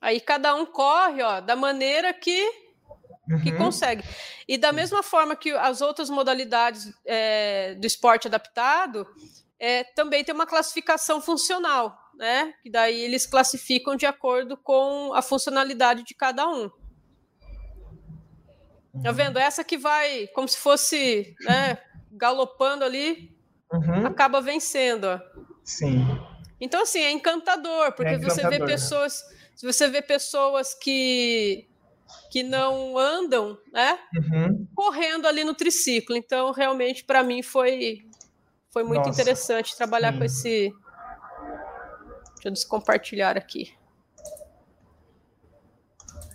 [0.00, 2.40] Aí cada um corre, ó, da maneira que
[3.28, 3.40] uhum.
[3.42, 4.04] que consegue.
[4.46, 9.04] E da mesma forma que as outras modalidades é, do esporte adaptado,
[9.58, 12.54] é, também tem uma classificação funcional, né?
[12.62, 16.68] Que daí eles classificam de acordo com a funcionalidade de cada um.
[19.02, 19.14] Tá uhum.
[19.14, 19.38] vendo?
[19.38, 21.78] Essa que vai como se fosse né,
[22.12, 23.34] galopando ali,
[23.72, 24.06] uhum.
[24.06, 25.04] acaba vencendo.
[25.04, 25.20] Ó.
[25.64, 26.04] Sim.
[26.60, 28.44] Então, assim, é encantador, porque é encantador.
[28.44, 29.24] você vê pessoas.
[29.54, 31.66] Se você vê pessoas que
[32.30, 33.98] que não andam, né?
[34.14, 34.66] Uhum.
[34.74, 36.16] Correndo ali no triciclo.
[36.16, 38.04] Então, realmente, para mim foi
[38.70, 40.18] foi muito Nossa, interessante trabalhar sim.
[40.18, 40.72] com esse.
[42.42, 43.72] Deixa eu descompartilhar aqui.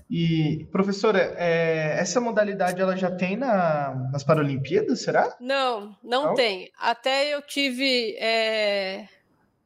[0.10, 5.36] E, professora, é, essa modalidade ela já tem na, nas Paralimpíadas, será?
[5.42, 6.34] Não, não, não?
[6.34, 6.72] tem.
[6.80, 8.16] Até eu tive.
[8.18, 9.10] É,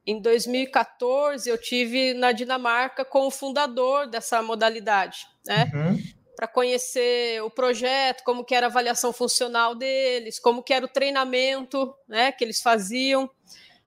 [0.06, 5.70] em 2014, eu tive na Dinamarca com o fundador dessa modalidade, né?
[5.72, 6.00] Uhum.
[6.36, 10.90] Para conhecer o projeto, como que era a avaliação funcional deles, como que era o
[10.90, 13.30] treinamento, né, que eles faziam.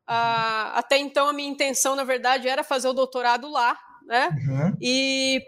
[0.06, 4.28] Ah, até então a minha intenção, na verdade, era fazer o doutorado lá, né?
[4.46, 4.76] Uhum.
[4.80, 5.42] E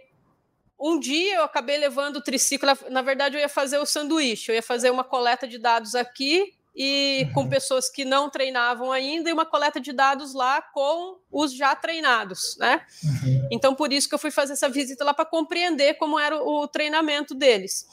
[0.79, 4.55] um dia eu acabei levando o triciclo, na verdade eu ia fazer o sanduíche, eu
[4.55, 7.33] ia fazer uma coleta de dados aqui e uhum.
[7.33, 11.75] com pessoas que não treinavam ainda e uma coleta de dados lá com os já
[11.75, 12.85] treinados, né?
[13.03, 13.49] Uhum.
[13.51, 16.65] Então por isso que eu fui fazer essa visita lá para compreender como era o,
[16.65, 17.87] o treinamento deles.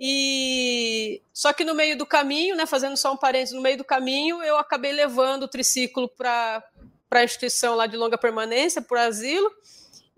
[0.00, 3.84] E só que no meio do caminho, né, fazendo só um parênteses, no meio do
[3.84, 6.62] caminho eu acabei levando o triciclo para
[7.08, 9.48] para a instituição lá de longa permanência, para o asilo,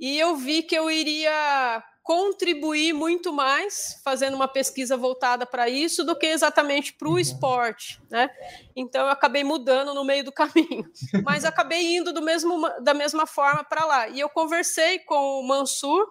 [0.00, 6.02] e eu vi que eu iria contribuir muito mais fazendo uma pesquisa voltada para isso
[6.04, 7.18] do que exatamente para o uhum.
[7.18, 8.30] esporte, né?
[8.74, 10.90] Então eu acabei mudando no meio do caminho,
[11.22, 14.08] mas acabei indo do mesmo, da mesma forma para lá.
[14.08, 16.06] E eu conversei com o Mansur,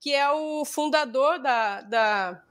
[0.00, 2.42] que é o fundador da, da,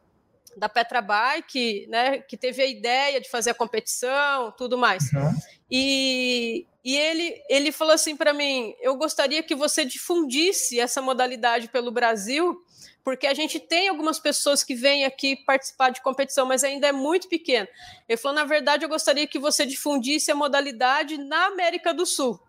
[0.55, 2.19] da Petra Bike, né?
[2.19, 5.11] Que teve a ideia de fazer a competição, tudo mais.
[5.11, 5.33] Uhum.
[5.71, 11.67] E, e ele, ele falou assim para mim: eu gostaria que você difundisse essa modalidade
[11.67, 12.63] pelo Brasil
[13.05, 16.91] porque a gente tem algumas pessoas que vêm aqui participar de competição, mas ainda é
[16.91, 17.67] muito pequeno.
[18.09, 22.39] Ele falou: na verdade, eu gostaria que você difundisse a modalidade na América do Sul,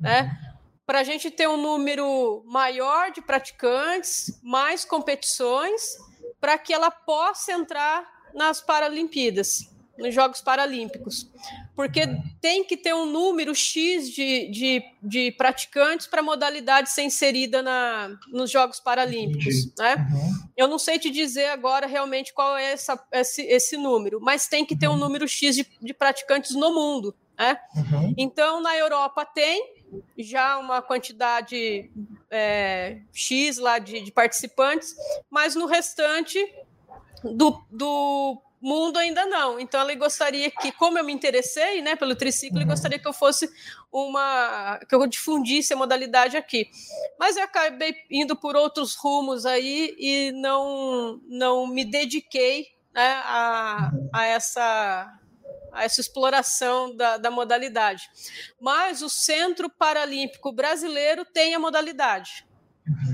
[0.00, 0.36] né?
[0.84, 5.96] Para a gente ter um número maior de praticantes, mais competições,
[6.40, 8.04] para que ela possa entrar
[8.34, 11.28] nas Paralimpíadas nos Jogos Paralímpicos,
[11.76, 12.02] porque
[12.40, 17.62] tem que ter um número X de, de, de praticantes para a modalidade ser inserida
[17.62, 19.72] na, nos Jogos Paralímpicos.
[19.78, 19.96] Né?
[19.96, 20.48] Uhum.
[20.56, 24.64] Eu não sei te dizer agora realmente qual é essa, esse, esse número, mas tem
[24.64, 24.98] que ter um uhum.
[24.98, 27.14] número X de, de praticantes no mundo.
[27.38, 27.58] Né?
[27.76, 28.14] Uhum.
[28.16, 29.74] Então, na Europa tem
[30.18, 31.90] já uma quantidade
[32.30, 34.94] é, X lá de, de participantes,
[35.30, 36.38] mas no restante
[37.24, 39.58] do, do mundo ainda não.
[39.58, 42.66] Então ele gostaria que, como eu me interessei, né, pelo triciclo, uhum.
[42.66, 43.50] gostaria que eu fosse
[43.92, 46.70] uma que eu difundisse a modalidade aqui.
[47.18, 53.90] Mas eu acabei indo por outros rumos aí e não não me dediquei né, a,
[54.12, 55.16] a essa
[55.72, 58.10] a essa exploração da, da modalidade.
[58.60, 62.44] Mas o Centro Paralímpico Brasileiro tem a modalidade.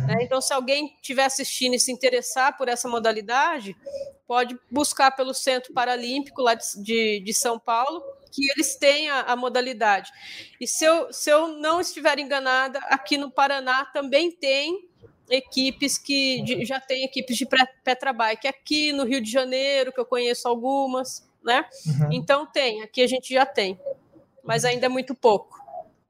[0.06, 0.18] Né?
[0.22, 3.76] Então, se alguém estiver assistindo e se interessar por essa modalidade,
[4.26, 9.22] pode buscar pelo Centro Paralímpico lá de, de, de São Paulo, que eles têm a,
[9.22, 10.10] a, modalidade.
[10.60, 14.88] E se eu, se eu não estiver enganada, aqui no Paraná também tem
[15.30, 17.46] equipes que de, já tem equipes de
[17.82, 21.64] Petrabike aqui no Rio de Janeiro, que eu conheço algumas, né?
[21.86, 22.12] Uhum.
[22.12, 23.78] Então tem, aqui a gente já tem,
[24.44, 25.56] mas ainda é muito pouco.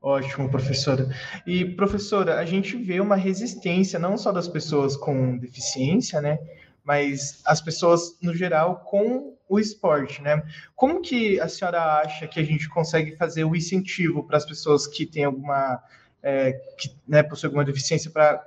[0.03, 1.09] Ótimo, professora.
[1.45, 6.39] E, professora, a gente vê uma resistência não só das pessoas com deficiência, né?
[6.87, 10.41] Mas as pessoas, no geral, com o esporte, né?
[10.77, 14.87] Como que a senhora acha que a gente consegue fazer o incentivo para as pessoas
[14.87, 15.83] que têm alguma,
[16.23, 18.41] é, que né, possuem alguma deficiência para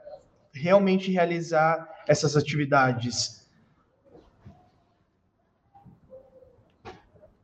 [0.53, 3.45] realmente realizar essas atividades?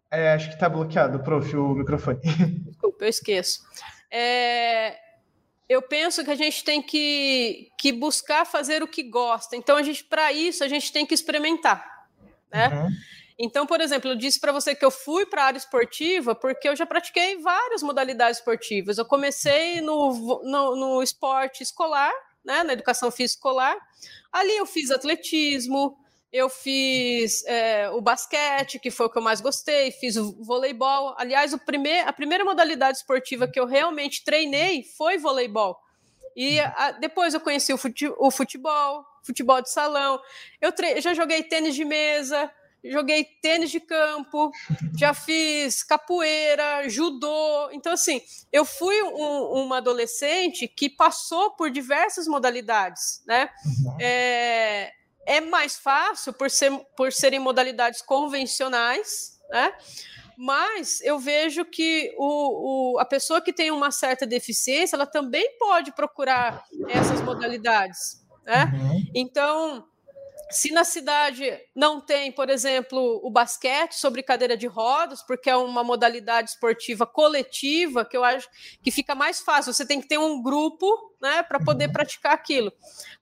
[0.09, 2.19] É, acho que está bloqueado, prof, o microfone.
[2.65, 3.65] Desculpa, eu esqueço
[4.11, 4.95] é,
[5.67, 9.55] eu penso que a gente tem que, que buscar fazer o que gosta.
[9.55, 12.07] Então, a gente, para isso, a gente tem que experimentar,
[12.51, 12.67] né?
[12.67, 12.89] Uhum.
[13.37, 16.69] Então, por exemplo, eu disse para você que eu fui para a área esportiva porque
[16.69, 18.97] eu já pratiquei várias modalidades esportivas.
[18.97, 22.13] Eu comecei no, no, no esporte escolar,
[22.45, 23.75] né, na educação física escolar.
[24.31, 25.97] Ali eu fiz atletismo,
[26.31, 31.15] eu fiz é, o basquete, que foi o que eu mais gostei, fiz o voleibol.
[31.17, 35.79] Aliás, o primeir, a primeira modalidade esportiva que eu realmente treinei foi voleibol.
[36.35, 40.19] E a, depois eu conheci o, fute, o futebol, futebol de salão.
[40.59, 42.51] Eu tre já joguei tênis de mesa,
[42.83, 44.51] joguei tênis de campo,
[44.97, 47.69] já fiz capoeira, judô.
[47.71, 53.49] Então, assim, eu fui um, uma adolescente que passou por diversas modalidades, né?
[53.65, 53.97] Uhum.
[54.01, 54.91] É,
[55.25, 59.73] é mais fácil por, ser, por serem modalidades convencionais, né?
[60.37, 65.57] Mas eu vejo que o, o, a pessoa que tem uma certa deficiência, ela também
[65.57, 68.21] pode procurar essas modalidades.
[68.43, 68.65] Né?
[68.73, 69.03] Uhum.
[69.15, 69.87] Então,
[70.49, 75.55] se na cidade não tem, por exemplo, o basquete sobre cadeira de rodas, porque é
[75.55, 78.47] uma modalidade esportiva coletiva, que eu acho
[78.83, 79.73] que fica mais fácil.
[79.73, 81.93] Você tem que ter um grupo né, para poder uhum.
[81.93, 82.71] praticar aquilo.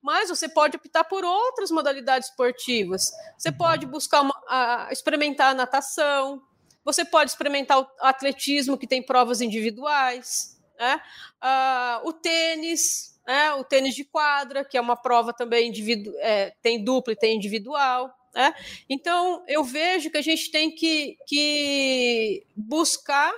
[0.01, 3.11] Mas você pode optar por outras modalidades esportivas.
[3.37, 6.43] Você pode buscar uma, a, experimentar a natação,
[6.83, 11.01] você pode experimentar o atletismo, que tem provas individuais, né?
[11.41, 13.53] Uh, o tênis, né?
[13.53, 17.35] o tênis de quadra, que é uma prova também individu é, tem dupla e tem
[17.35, 18.13] individual.
[18.33, 18.53] Né?
[18.89, 23.33] Então, eu vejo que a gente tem que, que buscar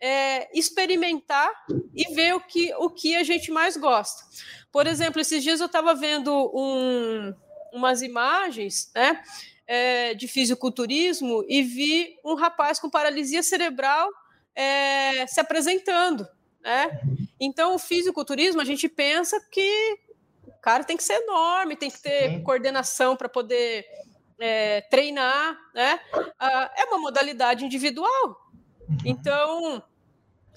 [0.00, 1.50] é, experimentar
[1.94, 4.24] e ver o que, o que a gente mais gosta.
[4.72, 7.32] Por exemplo, esses dias eu estava vendo um,
[7.72, 9.22] umas imagens, né?
[9.66, 14.08] é, de fisiculturismo e vi um rapaz com paralisia cerebral
[14.54, 16.26] é, se apresentando.
[16.60, 17.00] Né?
[17.44, 19.98] Então, o fisiculturismo, a gente pensa que
[20.46, 22.42] o cara tem que ser enorme, tem que ter Sim.
[22.44, 23.84] coordenação para poder
[24.38, 25.58] é, treinar.
[25.74, 25.98] Né?
[26.38, 28.48] Ah, é uma modalidade individual.
[28.88, 28.96] Uhum.
[29.04, 29.82] Então,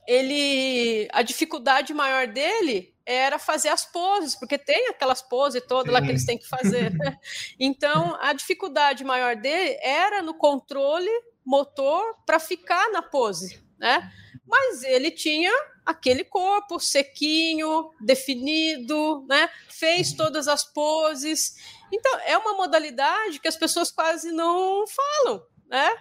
[0.08, 6.00] ele a dificuldade maior dele era fazer as poses, porque tem aquelas poses todas lá
[6.04, 6.94] que eles têm que fazer.
[6.94, 7.18] Né?
[7.60, 11.10] Então, a dificuldade maior dele era no controle
[11.44, 14.12] motor para ficar na pose, né?
[14.46, 15.52] Mas ele tinha
[15.86, 19.50] aquele corpo sequinho, definido, né?
[19.70, 21.56] Fez todas as poses.
[21.92, 25.96] Então, é uma modalidade que as pessoas quase não falam, né?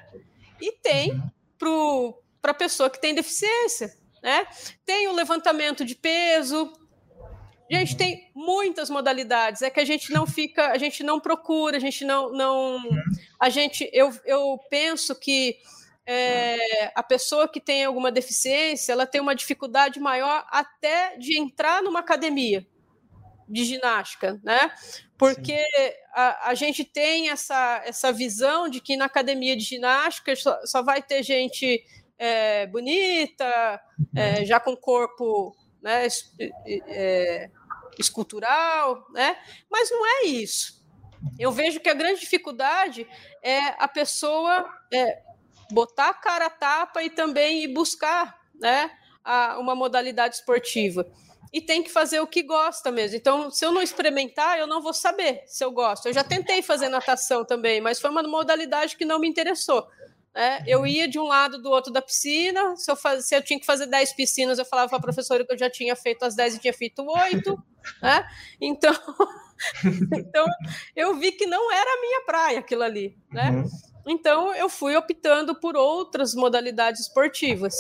[0.61, 1.23] E tem
[1.59, 4.47] para a pessoa que tem deficiência, né?
[4.85, 6.73] Tem o levantamento de peso,
[7.70, 9.62] Gente, tem muitas modalidades.
[9.62, 12.79] É que a gente não fica, a gente não procura, a gente não, não
[13.40, 15.59] a gente, eu, eu penso que
[16.07, 21.83] é, a pessoa que tem alguma deficiência, ela tem uma dificuldade maior até de entrar
[21.83, 22.67] numa academia
[23.49, 24.71] de ginástica, né?
[25.17, 25.59] Porque
[26.12, 30.83] a, a, gente tem essa, essa visão de que na academia de ginástica só, só
[30.83, 31.85] vai ter gente
[32.19, 33.81] é, bonita,
[34.14, 36.07] é, já com corpo né,
[36.88, 37.51] é,
[37.99, 39.37] escultural, né?
[39.71, 40.83] Mas não é isso.
[41.38, 43.07] Eu vejo que a grande dificuldade
[43.43, 45.23] é a pessoa é,
[45.75, 48.91] botar a cara a tapa e também ir buscar né,
[49.25, 51.07] a, uma modalidade esportiva.
[51.53, 53.17] E tem que fazer o que gosta mesmo.
[53.17, 56.07] Então, se eu não experimentar, eu não vou saber se eu gosto.
[56.07, 59.87] Eu já tentei fazer natação também, mas foi uma modalidade que não me interessou.
[60.35, 60.65] Né?
[60.67, 63.61] Eu ia de um lado do outro da piscina, se eu, faz, se eu tinha
[63.61, 66.35] que fazer 10 piscinas, eu falava para a professora que eu já tinha feito as
[66.35, 67.63] 10 e tinha feito 8.
[68.03, 68.29] Né?
[68.61, 68.93] Então,
[70.13, 70.47] então,
[70.97, 73.17] eu vi que não era a minha praia aquilo ali.
[73.31, 73.51] Né?
[73.51, 73.94] Uhum.
[74.07, 77.75] Então, eu fui optando por outras modalidades esportivas.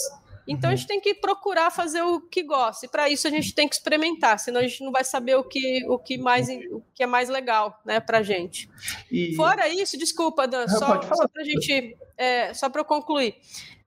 [0.46, 0.76] Então, a uhum.
[0.76, 2.84] gente tem que procurar fazer o que gosta.
[2.84, 5.44] E para isso, a gente tem que experimentar, senão a gente não vai saber o
[5.44, 8.68] que, o que, mais, o que é mais legal né, para a gente.
[9.10, 9.34] E...
[9.34, 13.36] Fora isso, desculpa, Dan, só, só para gente é, só para eu concluir,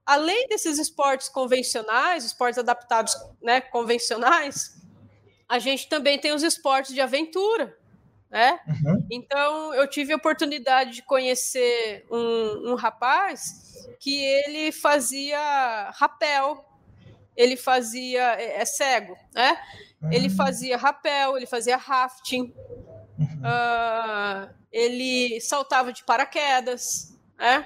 [0.05, 4.75] além desses esportes convencionais, esportes adaptados, né, convencionais,
[5.47, 7.77] a gente também tem os esportes de aventura,
[8.29, 8.59] né?
[8.67, 9.07] Uhum.
[9.09, 16.65] Então, eu tive a oportunidade de conhecer um, um rapaz que ele fazia rapel,
[17.35, 19.57] ele fazia, é, é cego, né?
[20.01, 20.11] Uhum.
[20.11, 22.53] Ele fazia rapel, ele fazia rafting,
[23.17, 23.41] uhum.
[23.41, 27.65] uh, ele saltava de paraquedas, né?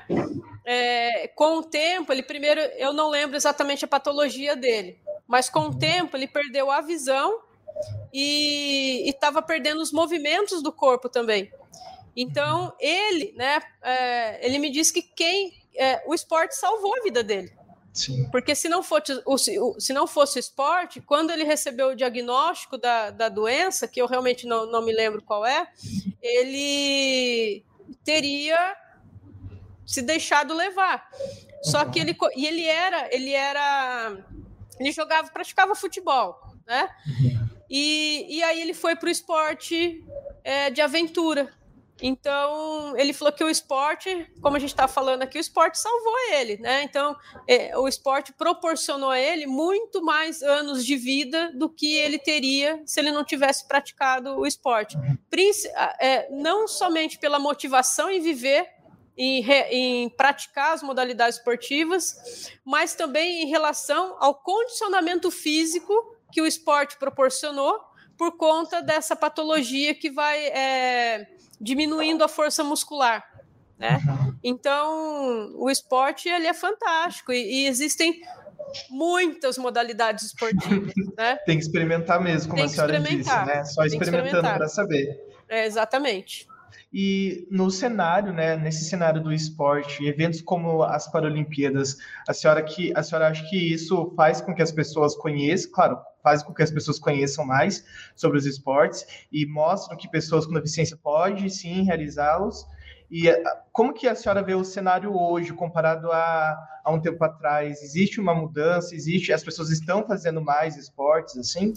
[0.65, 5.62] é, com o tempo, ele primeiro, eu não lembro exatamente a patologia dele, mas com
[5.62, 7.41] o tempo ele perdeu a visão
[8.13, 11.51] e estava perdendo os movimentos do corpo também.
[12.16, 17.24] Então ele, né, é, ele me disse que quem é, o esporte salvou a vida
[17.24, 17.51] dele.
[17.93, 18.30] Sim.
[18.32, 22.78] Porque se não, fosse, o, se não fosse o esporte, quando ele recebeu o diagnóstico
[22.78, 25.68] da, da doença, que eu realmente não, não me lembro qual é,
[26.22, 27.66] ele
[28.03, 28.78] teria
[29.86, 31.09] se deixado levar.
[31.64, 34.18] Só que ele e ele era, ele era,
[34.80, 36.89] ele jogava, praticava futebol, né?
[37.74, 40.03] E, e aí ele foi para o esporte
[40.43, 41.49] é, de aventura.
[42.01, 46.17] Então, ele falou que o esporte, como a gente está falando aqui, o esporte salvou
[46.34, 46.84] ele, né?
[46.84, 47.15] Então,
[47.47, 52.82] é, o esporte proporcionou a ele muito mais anos de vida do que ele teria
[52.86, 54.97] se ele não tivesse praticado o esporte.
[55.99, 58.67] É, não somente pela motivação em viver,
[59.15, 65.93] em, em, praticar as modalidades esportivas, mas também em relação ao condicionamento físico
[66.32, 67.79] que o esporte proporcionou
[68.17, 71.27] por conta dessa patologia que vai é,
[71.59, 73.25] diminuindo a força muscular.
[73.77, 73.99] Né?
[74.07, 74.36] Uhum.
[74.43, 78.21] Então, o esporte ele é fantástico e, e existem
[78.89, 80.93] muitas modalidades esportivas.
[81.17, 81.36] Né?
[81.45, 83.63] Tem que experimentar mesmo, como Tem a senhora disse, né?
[83.65, 85.19] Só experimentando para saber.
[85.47, 86.47] É, exatamente.
[86.93, 91.97] E no cenário, né, nesse cenário do esporte, eventos como as Paralimpíadas,
[92.28, 95.99] a senhora que a senhora acha que isso faz com que as pessoas conheçam, claro,
[96.22, 97.84] faz com que as pessoas conheçam mais
[98.15, 102.65] sobre os esportes e mostram que pessoas com deficiência podem sim realizá-los.
[103.09, 103.43] E eh,
[103.74, 107.84] como que a senhora vê o cenário hoje comparado a, a um tempo atrás?
[107.84, 108.95] Existe uma mudança?
[108.95, 109.34] Existe?
[109.34, 111.74] As pessoas estão fazendo mais esportes assim?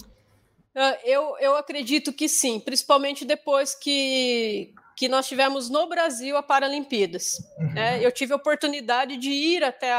[0.76, 6.42] Ah, eu, eu acredito que sim, principalmente depois que, que nós tivemos no Brasil a
[6.42, 7.38] Paralimpíadas.
[7.58, 7.76] Uhum.
[7.76, 9.92] É, eu tive a oportunidade de ir até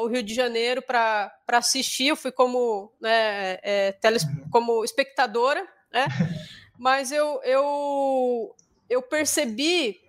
[0.00, 4.48] o Rio de Janeiro para assistir, eu fui como, né, é, teles, uhum.
[4.50, 6.06] como espectadora, né,
[6.78, 8.54] mas eu, eu,
[8.88, 10.02] eu percebi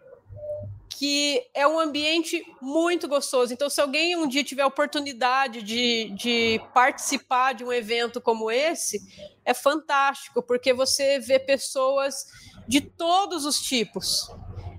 [1.04, 3.54] que é um ambiente muito gostoso.
[3.54, 8.50] Então, se alguém um dia tiver a oportunidade de, de participar de um evento como
[8.50, 9.02] esse,
[9.44, 12.26] é fantástico, porque você vê pessoas
[12.68, 14.30] de todos os tipos.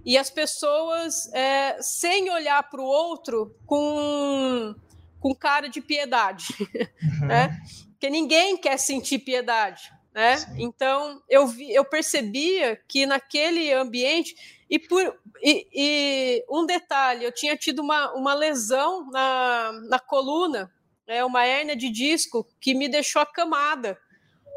[0.04, 4.74] E as pessoas, é, sem olhar para o outro com,
[5.18, 7.26] com cara de piedade, uhum.
[7.28, 7.58] né?
[7.92, 10.36] Porque ninguém quer sentir piedade, né?
[10.58, 14.34] Então, eu, vi, eu percebia que naquele ambiente...
[14.68, 15.00] E, por,
[15.42, 20.72] e, e um detalhe, eu tinha tido uma, uma lesão na, na coluna,
[21.06, 23.98] é uma hérnia de disco que me deixou acamada.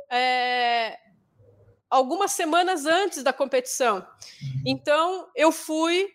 [0.09, 0.97] É,
[1.89, 3.97] algumas semanas antes da competição.
[3.97, 4.61] Uhum.
[4.65, 6.09] Então eu fui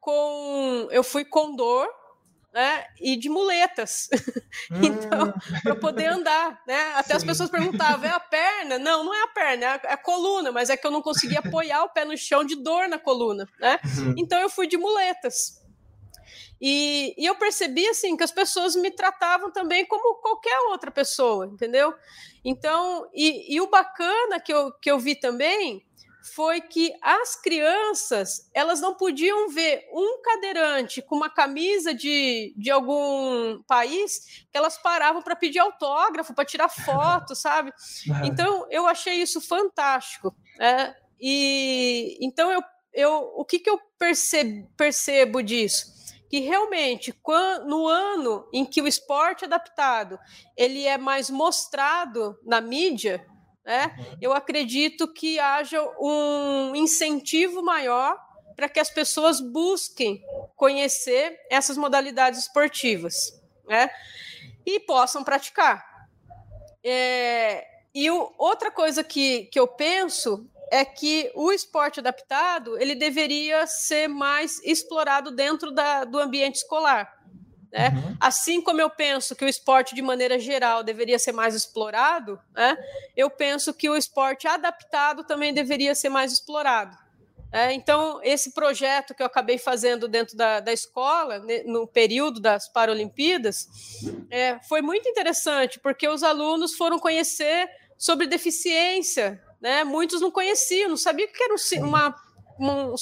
[0.00, 1.88] com eu fui com dor
[2.56, 4.08] né, e de muletas.
[4.82, 6.92] então, para poder andar, né?
[6.94, 7.16] Até Sim.
[7.16, 8.78] as pessoas perguntavam: é a perna?
[8.78, 11.02] Não, não é a perna, é a, é a, coluna, mas é que eu não
[11.02, 13.78] conseguia apoiar o pé no chão de dor na coluna, né?
[13.98, 14.14] Uhum.
[14.16, 15.62] Então eu fui de muletas.
[16.60, 21.46] E, e, eu percebi assim que as pessoas me tratavam também como qualquer outra pessoa,
[21.46, 21.94] entendeu?
[22.44, 25.84] Então, e, e, o bacana que eu, que eu vi também
[26.34, 32.70] foi que as crianças elas não podiam ver um cadeirante com uma camisa de, de
[32.70, 37.72] algum país que elas paravam para pedir autógrafo, para tirar foto, sabe?
[38.24, 40.34] Então eu achei isso fantástico.
[40.58, 40.96] Né?
[41.20, 45.95] E então eu, eu o que, que eu percebo, percebo disso?
[46.28, 47.14] Que realmente
[47.66, 50.18] no ano em que o esporte adaptado
[50.56, 53.24] ele é mais mostrado na mídia,
[53.64, 54.18] né, uhum.
[54.20, 58.16] eu acredito que haja um incentivo maior
[58.54, 60.24] para que as pessoas busquem
[60.56, 63.90] conhecer essas modalidades esportivas, né,
[64.64, 65.84] e possam praticar.
[66.82, 72.94] É, e o, outra coisa que, que eu penso é que o esporte adaptado ele
[72.94, 77.16] deveria ser mais explorado dentro da, do ambiente escolar.
[77.72, 77.88] Né?
[77.90, 78.16] Uhum.
[78.20, 82.76] Assim como eu penso que o esporte, de maneira geral, deveria ser mais explorado, né?
[83.16, 86.96] eu penso que o esporte adaptado também deveria ser mais explorado.
[87.52, 92.68] É, então, esse projeto que eu acabei fazendo dentro da, da escola, no período das
[92.68, 93.68] Paralimpíadas,
[94.30, 99.84] é, foi muito interessante, porque os alunos foram conhecer sobre deficiência né?
[99.84, 101.54] Muitos não conheciam, não sabiam o que era
[101.84, 102.14] uma,
[102.58, 102.94] um,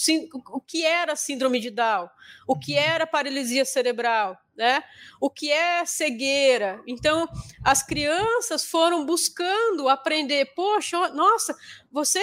[0.52, 2.08] o que era síndrome de Down,
[2.46, 4.82] o que era paralisia cerebral, né?
[5.20, 6.82] O que é cegueira.
[6.86, 7.28] Então,
[7.62, 10.52] as crianças foram buscando aprender.
[10.54, 11.56] Poxa, nossa,
[11.90, 12.20] você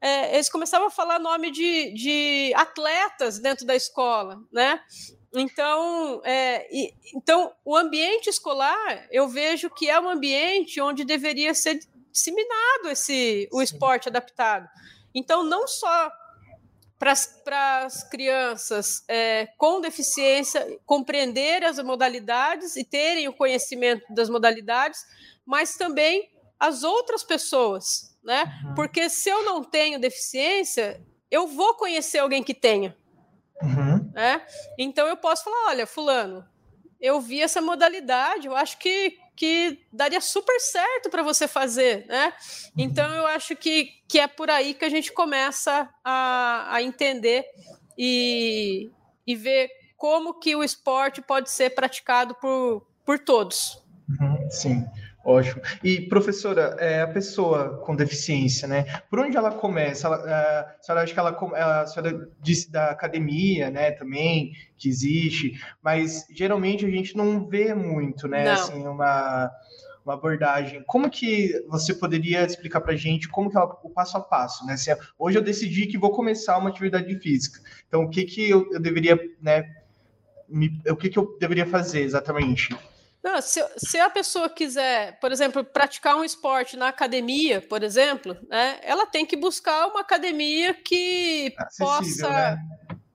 [0.00, 4.80] é, eles começavam a falar nome de, de atletas dentro da escola, né?
[5.34, 11.54] Então, é, e, então, o ambiente escolar, eu vejo que é um ambiente onde deveria
[11.54, 11.78] ser
[12.16, 14.66] disseminado esse o esporte adaptado.
[15.14, 16.10] Então, não só
[16.98, 25.04] para as crianças é, com deficiência compreender as modalidades e terem o conhecimento das modalidades,
[25.44, 28.44] mas também as outras pessoas, né?
[28.64, 28.74] Uhum.
[28.74, 32.96] Porque se eu não tenho deficiência, eu vou conhecer alguém que tenha.
[33.62, 34.10] Uhum.
[34.14, 34.40] Né?
[34.78, 36.48] Então eu posso falar, olha, fulano,
[36.98, 42.32] eu vi essa modalidade, eu acho que que daria super certo para você fazer, né?
[42.76, 47.44] Então eu acho que, que é por aí que a gente começa a, a entender
[47.98, 48.90] e,
[49.26, 53.82] e ver como que o esporte pode ser praticado por, por todos.
[54.08, 54.86] Uhum, sim.
[55.26, 55.60] Ótimo.
[55.82, 58.84] E, professora, é, a pessoa com deficiência, né?
[59.10, 60.06] Por onde ela começa?
[60.06, 64.88] Ela, é, a senhora acha que ela, a senhora disse da academia, né, também, que
[64.88, 68.52] existe, mas geralmente a gente não vê muito, né, não.
[68.52, 69.50] assim, uma,
[70.04, 70.84] uma abordagem.
[70.86, 74.64] Como que você poderia explicar para a gente como que ela, o passo a passo,
[74.64, 74.76] né?
[74.76, 77.58] Se, hoje eu decidi que vou começar uma atividade física,
[77.88, 79.64] então o que que eu, eu deveria, né,
[80.48, 82.68] me, o que que eu deveria fazer exatamente?
[83.26, 88.38] Não, se, se, a pessoa quiser, por exemplo, praticar um esporte na academia, por exemplo,
[88.48, 92.28] né, ela tem que buscar uma academia que Acessível, possa.
[92.30, 92.58] Né?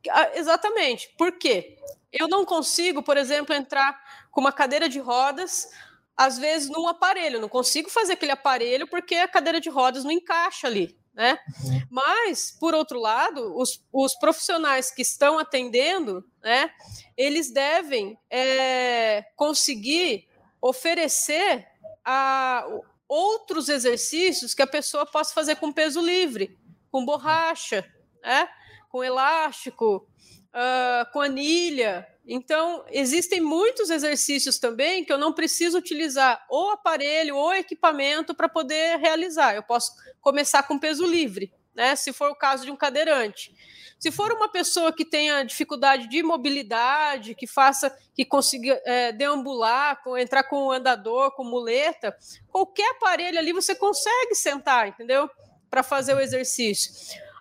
[0.09, 1.15] Ah, exatamente.
[1.17, 1.77] Por quê?
[2.11, 3.97] Eu não consigo, por exemplo, entrar
[4.29, 5.69] com uma cadeira de rodas,
[6.17, 7.37] às vezes num aparelho.
[7.37, 10.93] Eu não consigo fazer aquele aparelho porque a cadeira de rodas não encaixa ali.
[11.21, 11.37] Né?
[11.63, 11.81] Uhum.
[11.91, 16.71] Mas, por outro lado, os, os profissionais que estão atendendo, né,
[17.15, 20.27] eles devem é, conseguir
[20.59, 21.67] oferecer
[22.03, 22.65] a,
[23.07, 26.57] outros exercícios que a pessoa possa fazer com peso livre,
[26.89, 27.87] com borracha,
[28.23, 28.49] né,
[28.89, 30.07] com elástico,
[30.53, 32.07] uh, com anilha.
[32.25, 38.47] Então, existem muitos exercícios também que eu não preciso utilizar ou aparelho ou equipamento para
[38.47, 39.55] poder realizar.
[39.55, 39.91] Eu posso
[40.21, 41.95] começar com peso livre, né?
[41.95, 43.53] Se for o caso de um cadeirante.
[44.01, 50.01] Se for uma pessoa que tenha dificuldade de mobilidade, que faça, que consiga é, deambular,
[50.03, 52.15] com, entrar com o andador, com muleta,
[52.47, 55.29] qualquer aparelho ali você consegue sentar, entendeu?
[55.69, 56.91] Para fazer o exercício.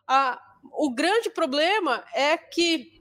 [0.06, 0.38] Ah,
[0.72, 2.99] o grande problema é que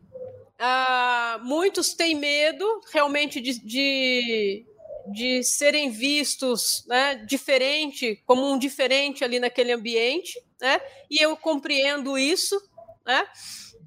[0.59, 4.65] ah, muitos têm medo realmente de, de
[5.11, 10.79] de serem vistos né, diferente, como um diferente ali naquele ambiente, né?
[11.09, 12.61] E eu compreendo isso,
[13.05, 13.25] né?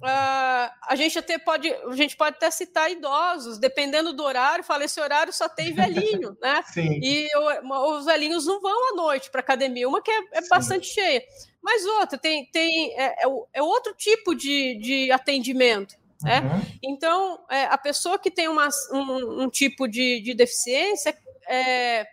[0.03, 4.85] Uh, a gente até pode, a gente pode até citar idosos, dependendo do horário, fala
[4.85, 6.61] esse horário só tem velhinho, né?
[6.73, 6.99] Sim.
[7.01, 7.29] E
[7.63, 11.23] os velhinhos não vão à noite para academia, uma que é, é bastante cheia,
[11.63, 16.41] mas outra tem, tem é, é, é outro tipo de, de atendimento, né?
[16.41, 16.79] Uhum.
[16.83, 21.17] Então, é, a pessoa que tem uma, um, um tipo de, de deficiência,
[21.49, 22.07] é,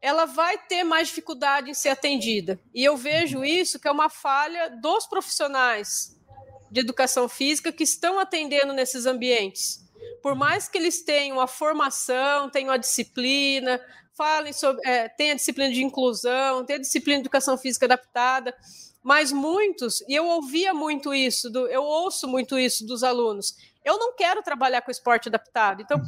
[0.00, 2.60] ela vai ter mais dificuldade em ser atendida.
[2.74, 6.16] E eu vejo isso que é uma falha dos profissionais
[6.70, 9.84] de educação física que estão atendendo nesses ambientes.
[10.22, 13.80] Por mais que eles tenham a formação, tenham a disciplina,
[14.16, 18.54] falem sobre, é, tenha a disciplina de inclusão, tenha a disciplina de educação física adaptada,
[19.06, 23.54] mas muitos, e eu ouvia muito isso, do, eu ouço muito isso dos alunos,
[23.84, 25.80] eu não quero trabalhar com esporte adaptado.
[25.80, 26.02] Então,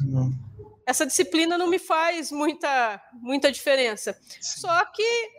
[0.85, 4.19] essa disciplina não me faz muita, muita diferença.
[4.41, 5.31] Só que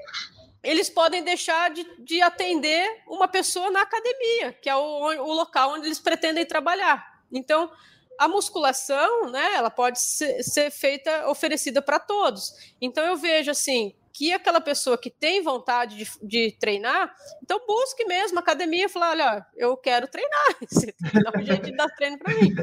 [0.64, 5.74] eles podem deixar de, de atender uma pessoa na academia, que é o, o local
[5.74, 7.26] onde eles pretendem trabalhar.
[7.30, 7.70] Então,
[8.18, 12.54] a musculação, né, ela pode ser, ser feita, oferecida para todos.
[12.80, 18.04] Então, eu vejo assim, que aquela pessoa que tem vontade de, de treinar, então busque
[18.04, 20.94] mesmo a academia e falar, olha, eu quero treinar, você
[21.24, 22.54] dá um jeito de dar treino para mim.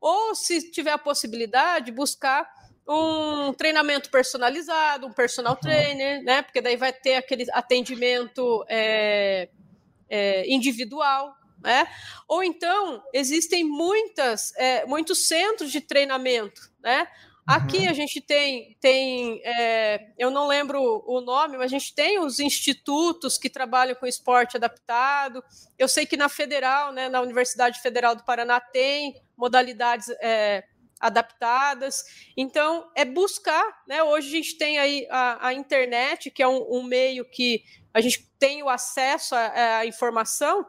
[0.00, 2.50] Ou se tiver a possibilidade, buscar
[2.88, 6.40] um treinamento personalizado, um personal trainer, né?
[6.40, 9.50] Porque daí vai ter aquele atendimento é,
[10.08, 11.86] é, individual, né?
[12.26, 17.06] Ou então existem muitas, é, muitos centros de treinamento, né?
[17.46, 22.20] Aqui a gente tem, tem é, eu não lembro o nome, mas a gente tem
[22.20, 25.42] os institutos que trabalham com esporte adaptado.
[25.76, 30.62] Eu sei que na Federal, né, na Universidade Federal do Paraná, tem modalidades é,
[31.00, 32.04] adaptadas.
[32.36, 33.82] Então, é buscar.
[33.88, 37.64] Né, hoje a gente tem aí a, a internet, que é um, um, meio que
[37.92, 40.64] a gente tem o acesso à informação.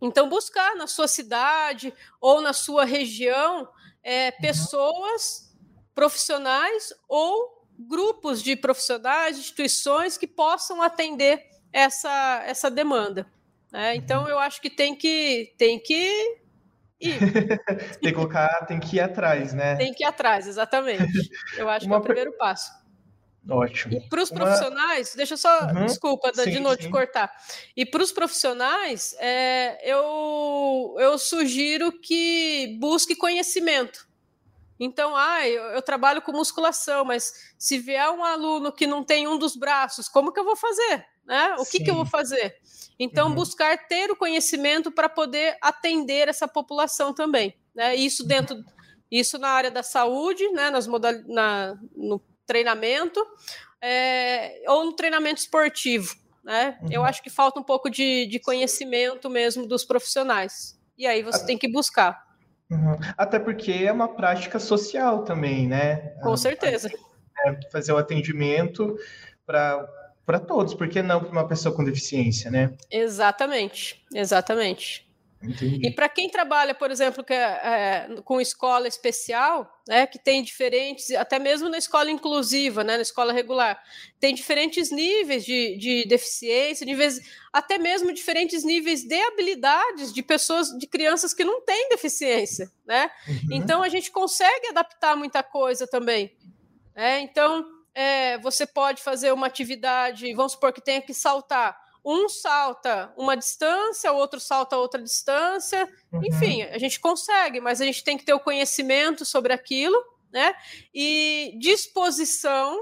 [0.00, 3.68] Então, buscar na sua cidade ou na sua região
[4.02, 5.47] é, pessoas
[5.98, 13.26] profissionais ou grupos de profissionais, instituições que possam atender essa, essa demanda.
[13.72, 13.96] Né?
[13.96, 16.38] Então, eu acho que tem que, tem que
[17.00, 17.18] ir.
[18.00, 19.74] tem que colocar, tem que ir atrás, né?
[19.74, 21.04] Tem que ir atrás, exatamente.
[21.56, 21.96] Eu acho Uma...
[21.96, 22.70] que é o primeiro passo.
[23.50, 23.94] Ótimo.
[23.94, 24.40] E para os Uma...
[24.40, 25.84] profissionais, deixa eu só, uhum.
[25.84, 27.28] desculpa, sim, de novo te cortar.
[27.76, 34.07] E para os profissionais, é, eu, eu sugiro que busque conhecimento.
[34.78, 39.26] Então, ah, eu, eu, trabalho com musculação, mas se vier um aluno que não tem
[39.26, 41.04] um dos braços, como que eu vou fazer?
[41.26, 41.56] Né?
[41.58, 42.56] O que, que eu vou fazer?
[42.98, 43.34] Então, uhum.
[43.34, 47.56] buscar ter o conhecimento para poder atender essa população também.
[47.74, 47.94] Né?
[47.96, 48.28] Isso uhum.
[48.28, 48.64] dentro,
[49.10, 50.70] isso na área da saúde, né?
[50.70, 53.24] Nas modal, na, no treinamento,
[53.80, 56.16] é, ou no treinamento esportivo.
[56.42, 56.78] Né?
[56.82, 56.88] Uhum.
[56.90, 60.78] Eu acho que falta um pouco de, de conhecimento mesmo dos profissionais.
[60.96, 62.27] E aí você tem que buscar.
[62.70, 62.96] Uhum.
[63.16, 66.12] Até porque é uma prática social também, né?
[66.22, 66.90] Com certeza.
[67.46, 68.96] É, fazer o atendimento
[69.46, 72.74] para todos, porque não para uma pessoa com deficiência, né?
[72.90, 75.07] Exatamente, exatamente.
[75.40, 75.86] Entendi.
[75.86, 80.42] E para quem trabalha, por exemplo, que é, é, com escola especial, né, que tem
[80.42, 83.80] diferentes, até mesmo na escola inclusiva, né, na escola regular,
[84.18, 87.20] tem diferentes níveis de, de deficiência, níveis,
[87.52, 93.08] até mesmo diferentes níveis de habilidades de pessoas, de crianças que não têm deficiência, né?
[93.28, 93.48] Uhum.
[93.52, 96.36] Então a gente consegue adaptar muita coisa também.
[96.96, 97.20] Né?
[97.20, 97.64] Então
[97.94, 103.36] é, você pode fazer uma atividade, vamos supor que tenha que saltar um salta uma
[103.36, 105.86] distância, o outro salta outra distância.
[106.10, 106.24] Uhum.
[106.24, 109.96] Enfim, a gente consegue, mas a gente tem que ter o conhecimento sobre aquilo,
[110.32, 110.54] né?
[110.94, 112.76] E disposição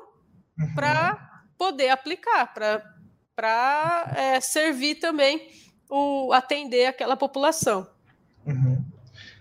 [0.57, 0.75] uhum.
[0.77, 2.55] para poder aplicar,
[3.35, 5.51] para é, servir também
[5.91, 7.91] o atender aquela população.
[8.47, 8.85] Uhum.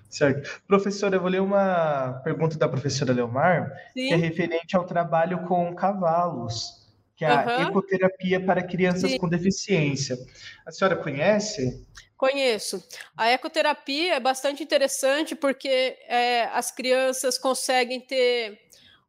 [0.10, 0.62] Certo.
[0.66, 4.08] Professora, eu vou ler uma pergunta da professora Leomar, Sim.
[4.08, 6.85] que é referente ao trabalho com cavalos
[7.16, 7.68] que é a uhum.
[7.70, 9.18] ecoterapia para crianças Sim.
[9.18, 10.18] com deficiência.
[10.66, 11.86] A senhora conhece?
[12.18, 12.84] Conheço.
[13.16, 18.60] A ecoterapia é bastante interessante porque é, as crianças conseguem ter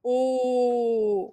[0.02, 1.32] o,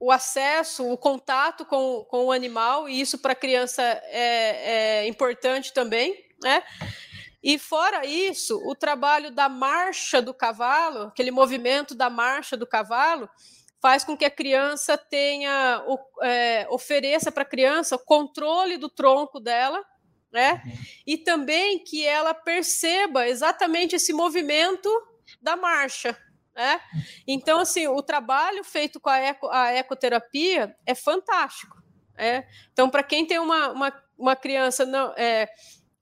[0.00, 5.08] o acesso, o contato com, com o animal, e isso para a criança é, é
[5.08, 6.62] importante também, né?
[7.42, 13.28] E fora isso, o trabalho da marcha do cavalo, aquele movimento da marcha do cavalo,
[13.86, 15.80] faz com que a criança tenha,
[16.20, 19.80] é, ofereça para a criança controle do tronco dela,
[20.32, 20.60] né?
[20.66, 20.72] Uhum.
[21.06, 24.90] E também que ela perceba exatamente esse movimento
[25.40, 26.18] da marcha,
[26.52, 26.80] né?
[27.28, 31.80] Então, assim, o trabalho feito com a, eco, a ecoterapia é fantástico.
[32.18, 32.44] É?
[32.72, 35.48] Então, para quem tem uma, uma, uma criança não, é,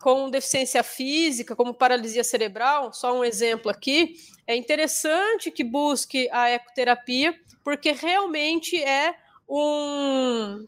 [0.05, 6.51] com deficiência física, como paralisia cerebral, só um exemplo aqui, é interessante que busque a
[6.51, 7.35] ecoterapia,
[7.65, 9.17] porque realmente é
[9.49, 10.67] um,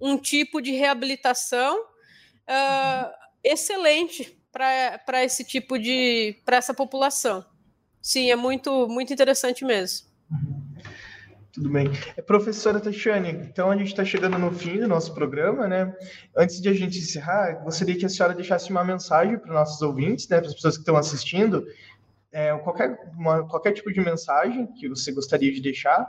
[0.00, 3.12] um tipo de reabilitação uh,
[3.44, 7.44] excelente para esse tipo de para essa população.
[8.00, 10.08] Sim, é muito muito interessante mesmo.
[11.52, 11.88] Tudo bem.
[12.16, 15.92] É, professora Tatiane, então a gente está chegando no fim do nosso programa, né?
[16.36, 19.82] Antes de a gente encerrar, gostaria que a senhora deixasse uma mensagem para os nossos
[19.82, 21.66] ouvintes, né, para as pessoas que estão assistindo,
[22.30, 26.08] é, qualquer, uma, qualquer tipo de mensagem que você gostaria de deixar.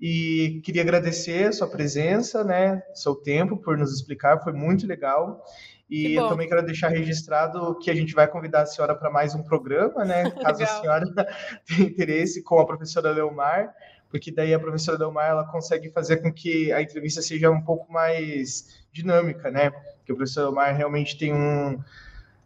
[0.00, 5.42] E queria agradecer a sua presença, né, seu tempo por nos explicar, foi muito legal.
[5.90, 9.34] E eu também quero deixar registrado que a gente vai convidar a senhora para mais
[9.34, 10.30] um programa, né?
[10.42, 11.06] Caso a senhora
[11.66, 13.74] tenha interesse, com a professora Leomar,
[14.10, 17.92] porque daí a professora Leomar ela consegue fazer com que a entrevista seja um pouco
[17.92, 19.70] mais dinâmica, né?
[19.70, 21.78] Porque o professor Leomar realmente tem um,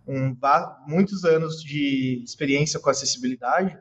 [0.06, 0.36] um,
[0.86, 3.78] muitos anos de experiência com acessibilidade.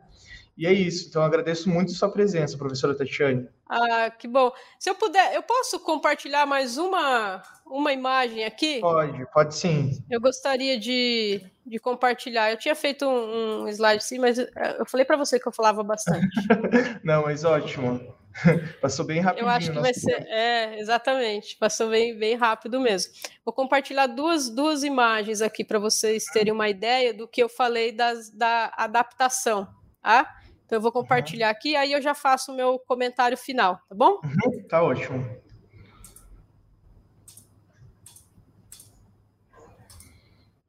[0.58, 1.08] E é isso.
[1.10, 3.48] Então, agradeço muito sua presença, professora Tatiane.
[3.68, 4.52] Ah, que bom.
[4.78, 7.42] Se eu puder, eu posso compartilhar mais uma,
[7.72, 8.80] uma imagem aqui?
[8.82, 9.92] Pode, pode sim.
[10.10, 12.52] Eu gostaria de, de compartilhar.
[12.52, 15.82] Eu tinha feito um, um slide sim, mas eu falei para você que eu falava
[15.82, 16.28] bastante.
[17.04, 18.14] Não, mas ótimo.
[18.82, 19.44] Passou bem rápido.
[19.44, 20.26] Eu acho que vai ser.
[20.28, 21.58] É, exatamente.
[21.58, 23.14] Passou bem, bem rápido mesmo.
[23.46, 27.92] Vou compartilhar duas, duas imagens aqui para vocês terem uma ideia do que eu falei
[27.92, 29.68] das, da adaptação.
[30.02, 30.30] Tá?
[30.66, 31.52] Então eu vou compartilhar uhum.
[31.52, 34.22] aqui, aí eu já faço o meu comentário final, tá bom?
[34.24, 35.41] Uhum, tá ótimo.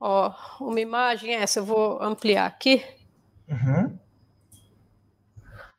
[0.04, 2.84] Ó, uma imagem essa, eu vou ampliar aqui.
[3.48, 3.96] Uhum.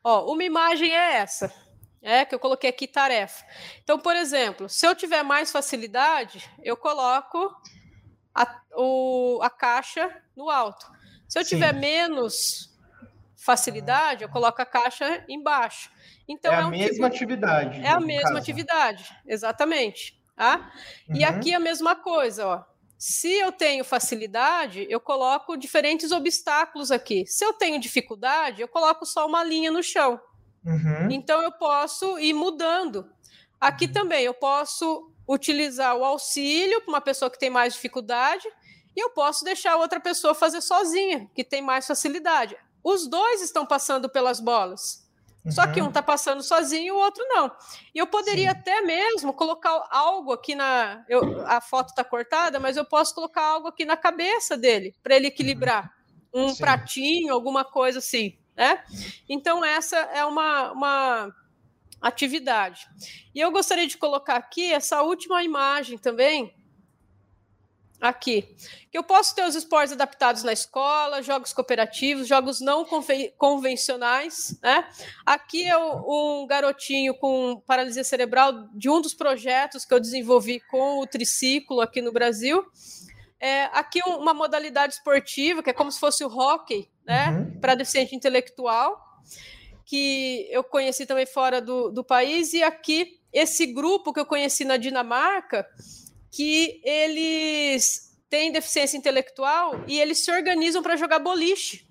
[0.02, 1.52] Ó, uma imagem é essa
[2.00, 3.44] é, que eu coloquei aqui tarefa.
[3.82, 7.54] Então, por exemplo, se eu tiver mais facilidade, eu coloco
[8.34, 10.90] a, o, a caixa no alto.
[11.28, 11.56] Se eu Sim.
[11.56, 12.74] tiver menos
[13.36, 15.90] facilidade, eu coloco a caixa embaixo.
[16.26, 17.80] Então, é, é a um mesma tipo, atividade.
[17.82, 18.38] É a mesma caso.
[18.38, 20.18] atividade, exatamente.
[20.34, 20.72] Tá?
[21.10, 21.16] Uhum.
[21.16, 22.73] E aqui a mesma coisa, ó.
[23.06, 27.26] Se eu tenho facilidade, eu coloco diferentes obstáculos aqui.
[27.26, 30.18] Se eu tenho dificuldade, eu coloco só uma linha no chão.
[30.64, 31.10] Uhum.
[31.10, 33.06] Então eu posso ir mudando.
[33.60, 33.92] Aqui uhum.
[33.92, 38.48] também eu posso utilizar o auxílio para uma pessoa que tem mais dificuldade
[38.96, 42.56] e eu posso deixar a outra pessoa fazer sozinha, que tem mais facilidade.
[42.82, 45.03] Os dois estão passando pelas bolas.
[45.44, 45.52] Uhum.
[45.52, 46.06] Só que um está uhum.
[46.06, 47.50] passando sozinho e o outro não.
[47.94, 48.56] E eu poderia Sim.
[48.58, 51.04] até mesmo colocar algo aqui na.
[51.08, 55.16] Eu, a foto está cortada, mas eu posso colocar algo aqui na cabeça dele, para
[55.16, 55.92] ele equilibrar.
[56.32, 56.46] Uhum.
[56.46, 56.58] Um Sim.
[56.58, 58.38] pratinho, alguma coisa assim.
[58.56, 58.82] Né?
[59.28, 61.34] Então, essa é uma, uma
[62.00, 62.86] atividade.
[63.34, 66.54] E eu gostaria de colocar aqui essa última imagem também.
[68.08, 68.54] Aqui.
[68.90, 72.86] Que eu posso ter os esportes adaptados na escola, jogos cooperativos, jogos não
[73.38, 74.58] convencionais.
[74.62, 74.86] Né?
[75.24, 81.00] Aqui é um garotinho com paralisia cerebral de um dos projetos que eu desenvolvi com
[81.00, 82.64] o triciclo aqui no Brasil.
[83.40, 87.30] É, aqui uma modalidade esportiva, que é como se fosse o hockey, né?
[87.30, 87.60] Uhum.
[87.60, 88.98] Para deficiente intelectual,
[89.84, 94.64] que eu conheci também fora do, do país, e aqui esse grupo que eu conheci
[94.64, 95.66] na Dinamarca,
[96.34, 101.86] que eles têm deficiência intelectual e eles se organizam para jogar boliche.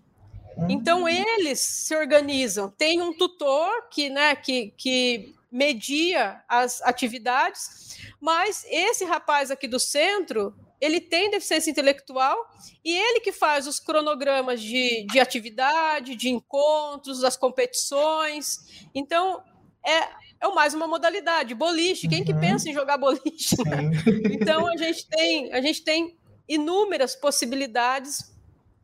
[0.70, 2.70] Então eles se organizam.
[2.70, 9.80] Tem um tutor que, né, que, que media as atividades, mas esse rapaz aqui do
[9.80, 12.38] centro, ele tem deficiência intelectual
[12.84, 18.90] e ele que faz os cronogramas de, de atividade, de encontros, das competições.
[18.94, 19.42] Então,
[19.86, 22.08] é, é mais uma modalidade, boliche.
[22.08, 22.26] Quem uhum.
[22.26, 23.56] que pensa em jogar boliche?
[23.66, 23.92] Né?
[24.30, 26.18] Então, a gente, tem, a gente tem
[26.48, 28.34] inúmeras possibilidades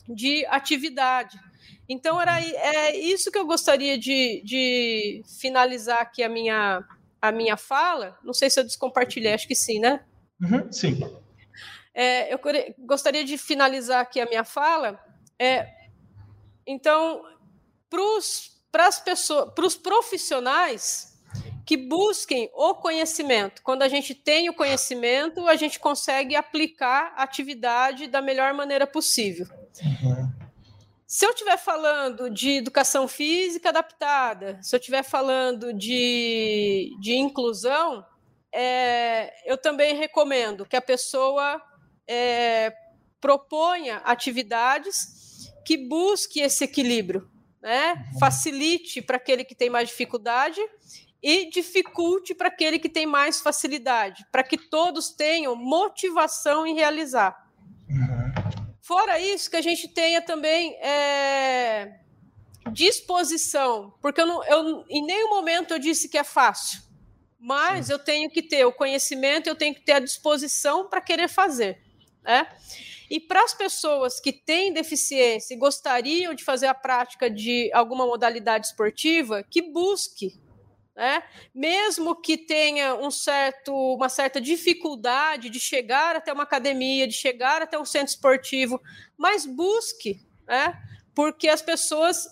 [0.08, 1.38] de atividade.
[1.88, 6.84] Então, era é isso que eu gostaria de, de finalizar aqui a minha,
[7.22, 8.18] a minha fala.
[8.24, 10.06] Não sei se eu descompartilhei, acho que sim, né?
[10.42, 11.00] Uhum, sim.
[11.94, 12.40] É, eu
[12.80, 14.98] gostaria de finalizar aqui a minha fala.
[15.38, 15.68] É,
[16.66, 17.24] então,
[18.72, 21.19] para as pessoas, para os profissionais
[21.70, 23.62] que busquem o conhecimento.
[23.62, 28.88] Quando a gente tem o conhecimento, a gente consegue aplicar a atividade da melhor maneira
[28.88, 29.46] possível.
[29.80, 30.32] Uhum.
[31.06, 38.04] Se eu estiver falando de educação física adaptada, se eu estiver falando de, de inclusão,
[38.52, 41.62] é, eu também recomendo que a pessoa
[42.08, 42.74] é,
[43.22, 47.30] proponha atividades que busque esse equilíbrio,
[47.62, 47.94] né?
[47.94, 48.20] Uhum.
[48.20, 50.60] Facilite para aquele que tem mais dificuldade
[51.22, 57.48] e dificulte para aquele que tem mais facilidade, para que todos tenham motivação em realizar.
[57.90, 58.34] Uhum.
[58.82, 62.00] Fora isso, que a gente tenha também é,
[62.72, 66.82] disposição, porque eu, não, eu em nenhum momento eu disse que é fácil,
[67.40, 67.94] mas Sim.
[67.94, 71.82] eu tenho que ter o conhecimento, eu tenho que ter a disposição para querer fazer.
[72.24, 72.48] Né?
[73.10, 78.06] E para as pessoas que têm deficiência e gostariam de fazer a prática de alguma
[78.06, 80.40] modalidade esportiva, que busque.
[81.00, 81.24] Né?
[81.56, 87.62] Mesmo que tenha um certo, uma certa dificuldade de chegar até uma academia, de chegar
[87.62, 88.82] até um centro esportivo,
[89.18, 90.78] mas busque, né?
[91.16, 92.28] porque as pessoas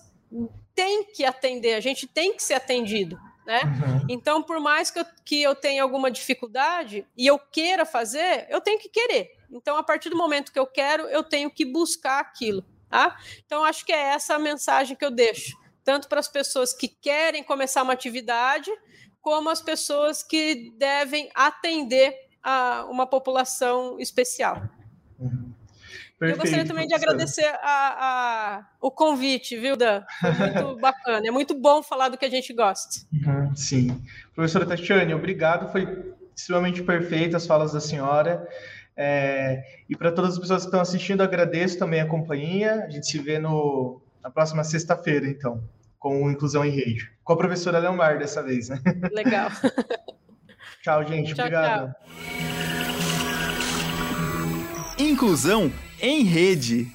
[0.76, 3.18] têm que atender, a gente tem que ser atendido.
[3.45, 3.61] Né?
[3.63, 4.05] Uhum.
[4.09, 8.59] Então, por mais que eu, que eu tenha alguma dificuldade e eu queira fazer, eu
[8.59, 9.32] tenho que querer.
[9.49, 12.65] Então, a partir do momento que eu quero, eu tenho que buscar aquilo.
[12.89, 13.18] Tá?
[13.45, 15.57] Então, acho que é essa a mensagem que eu deixo,
[15.88, 18.69] tanto para as pessoas que querem começar uma atividade,
[19.21, 22.13] como as pessoas que devem atender
[22.43, 24.63] a uma população especial.
[25.17, 25.53] Uhum.
[26.19, 30.03] Perfeito, eu gostaria também de agradecer a, a, o convite, viu, Dan?
[30.19, 31.25] Foi muito bacana.
[31.25, 33.05] É muito bom falar do que a gente gosta.
[33.13, 34.03] Uhum, sim.
[34.35, 35.71] Professora Tatiane, obrigado.
[35.71, 38.45] Foi extremamente perfeita as falas da senhora.
[38.97, 42.83] É, e para todas as pessoas que estão assistindo, agradeço também a companhia.
[42.83, 45.63] A gente se vê no, na próxima sexta-feira, então,
[45.99, 47.11] com Inclusão em Rede.
[47.23, 48.79] Com a professora Leomar dessa vez, né?
[49.11, 49.49] Legal.
[50.81, 51.33] tchau, gente.
[51.33, 51.93] Tchau, Obrigado.
[51.93, 52.07] Tchau.
[54.99, 55.71] Inclusão
[56.01, 56.91] em Rede.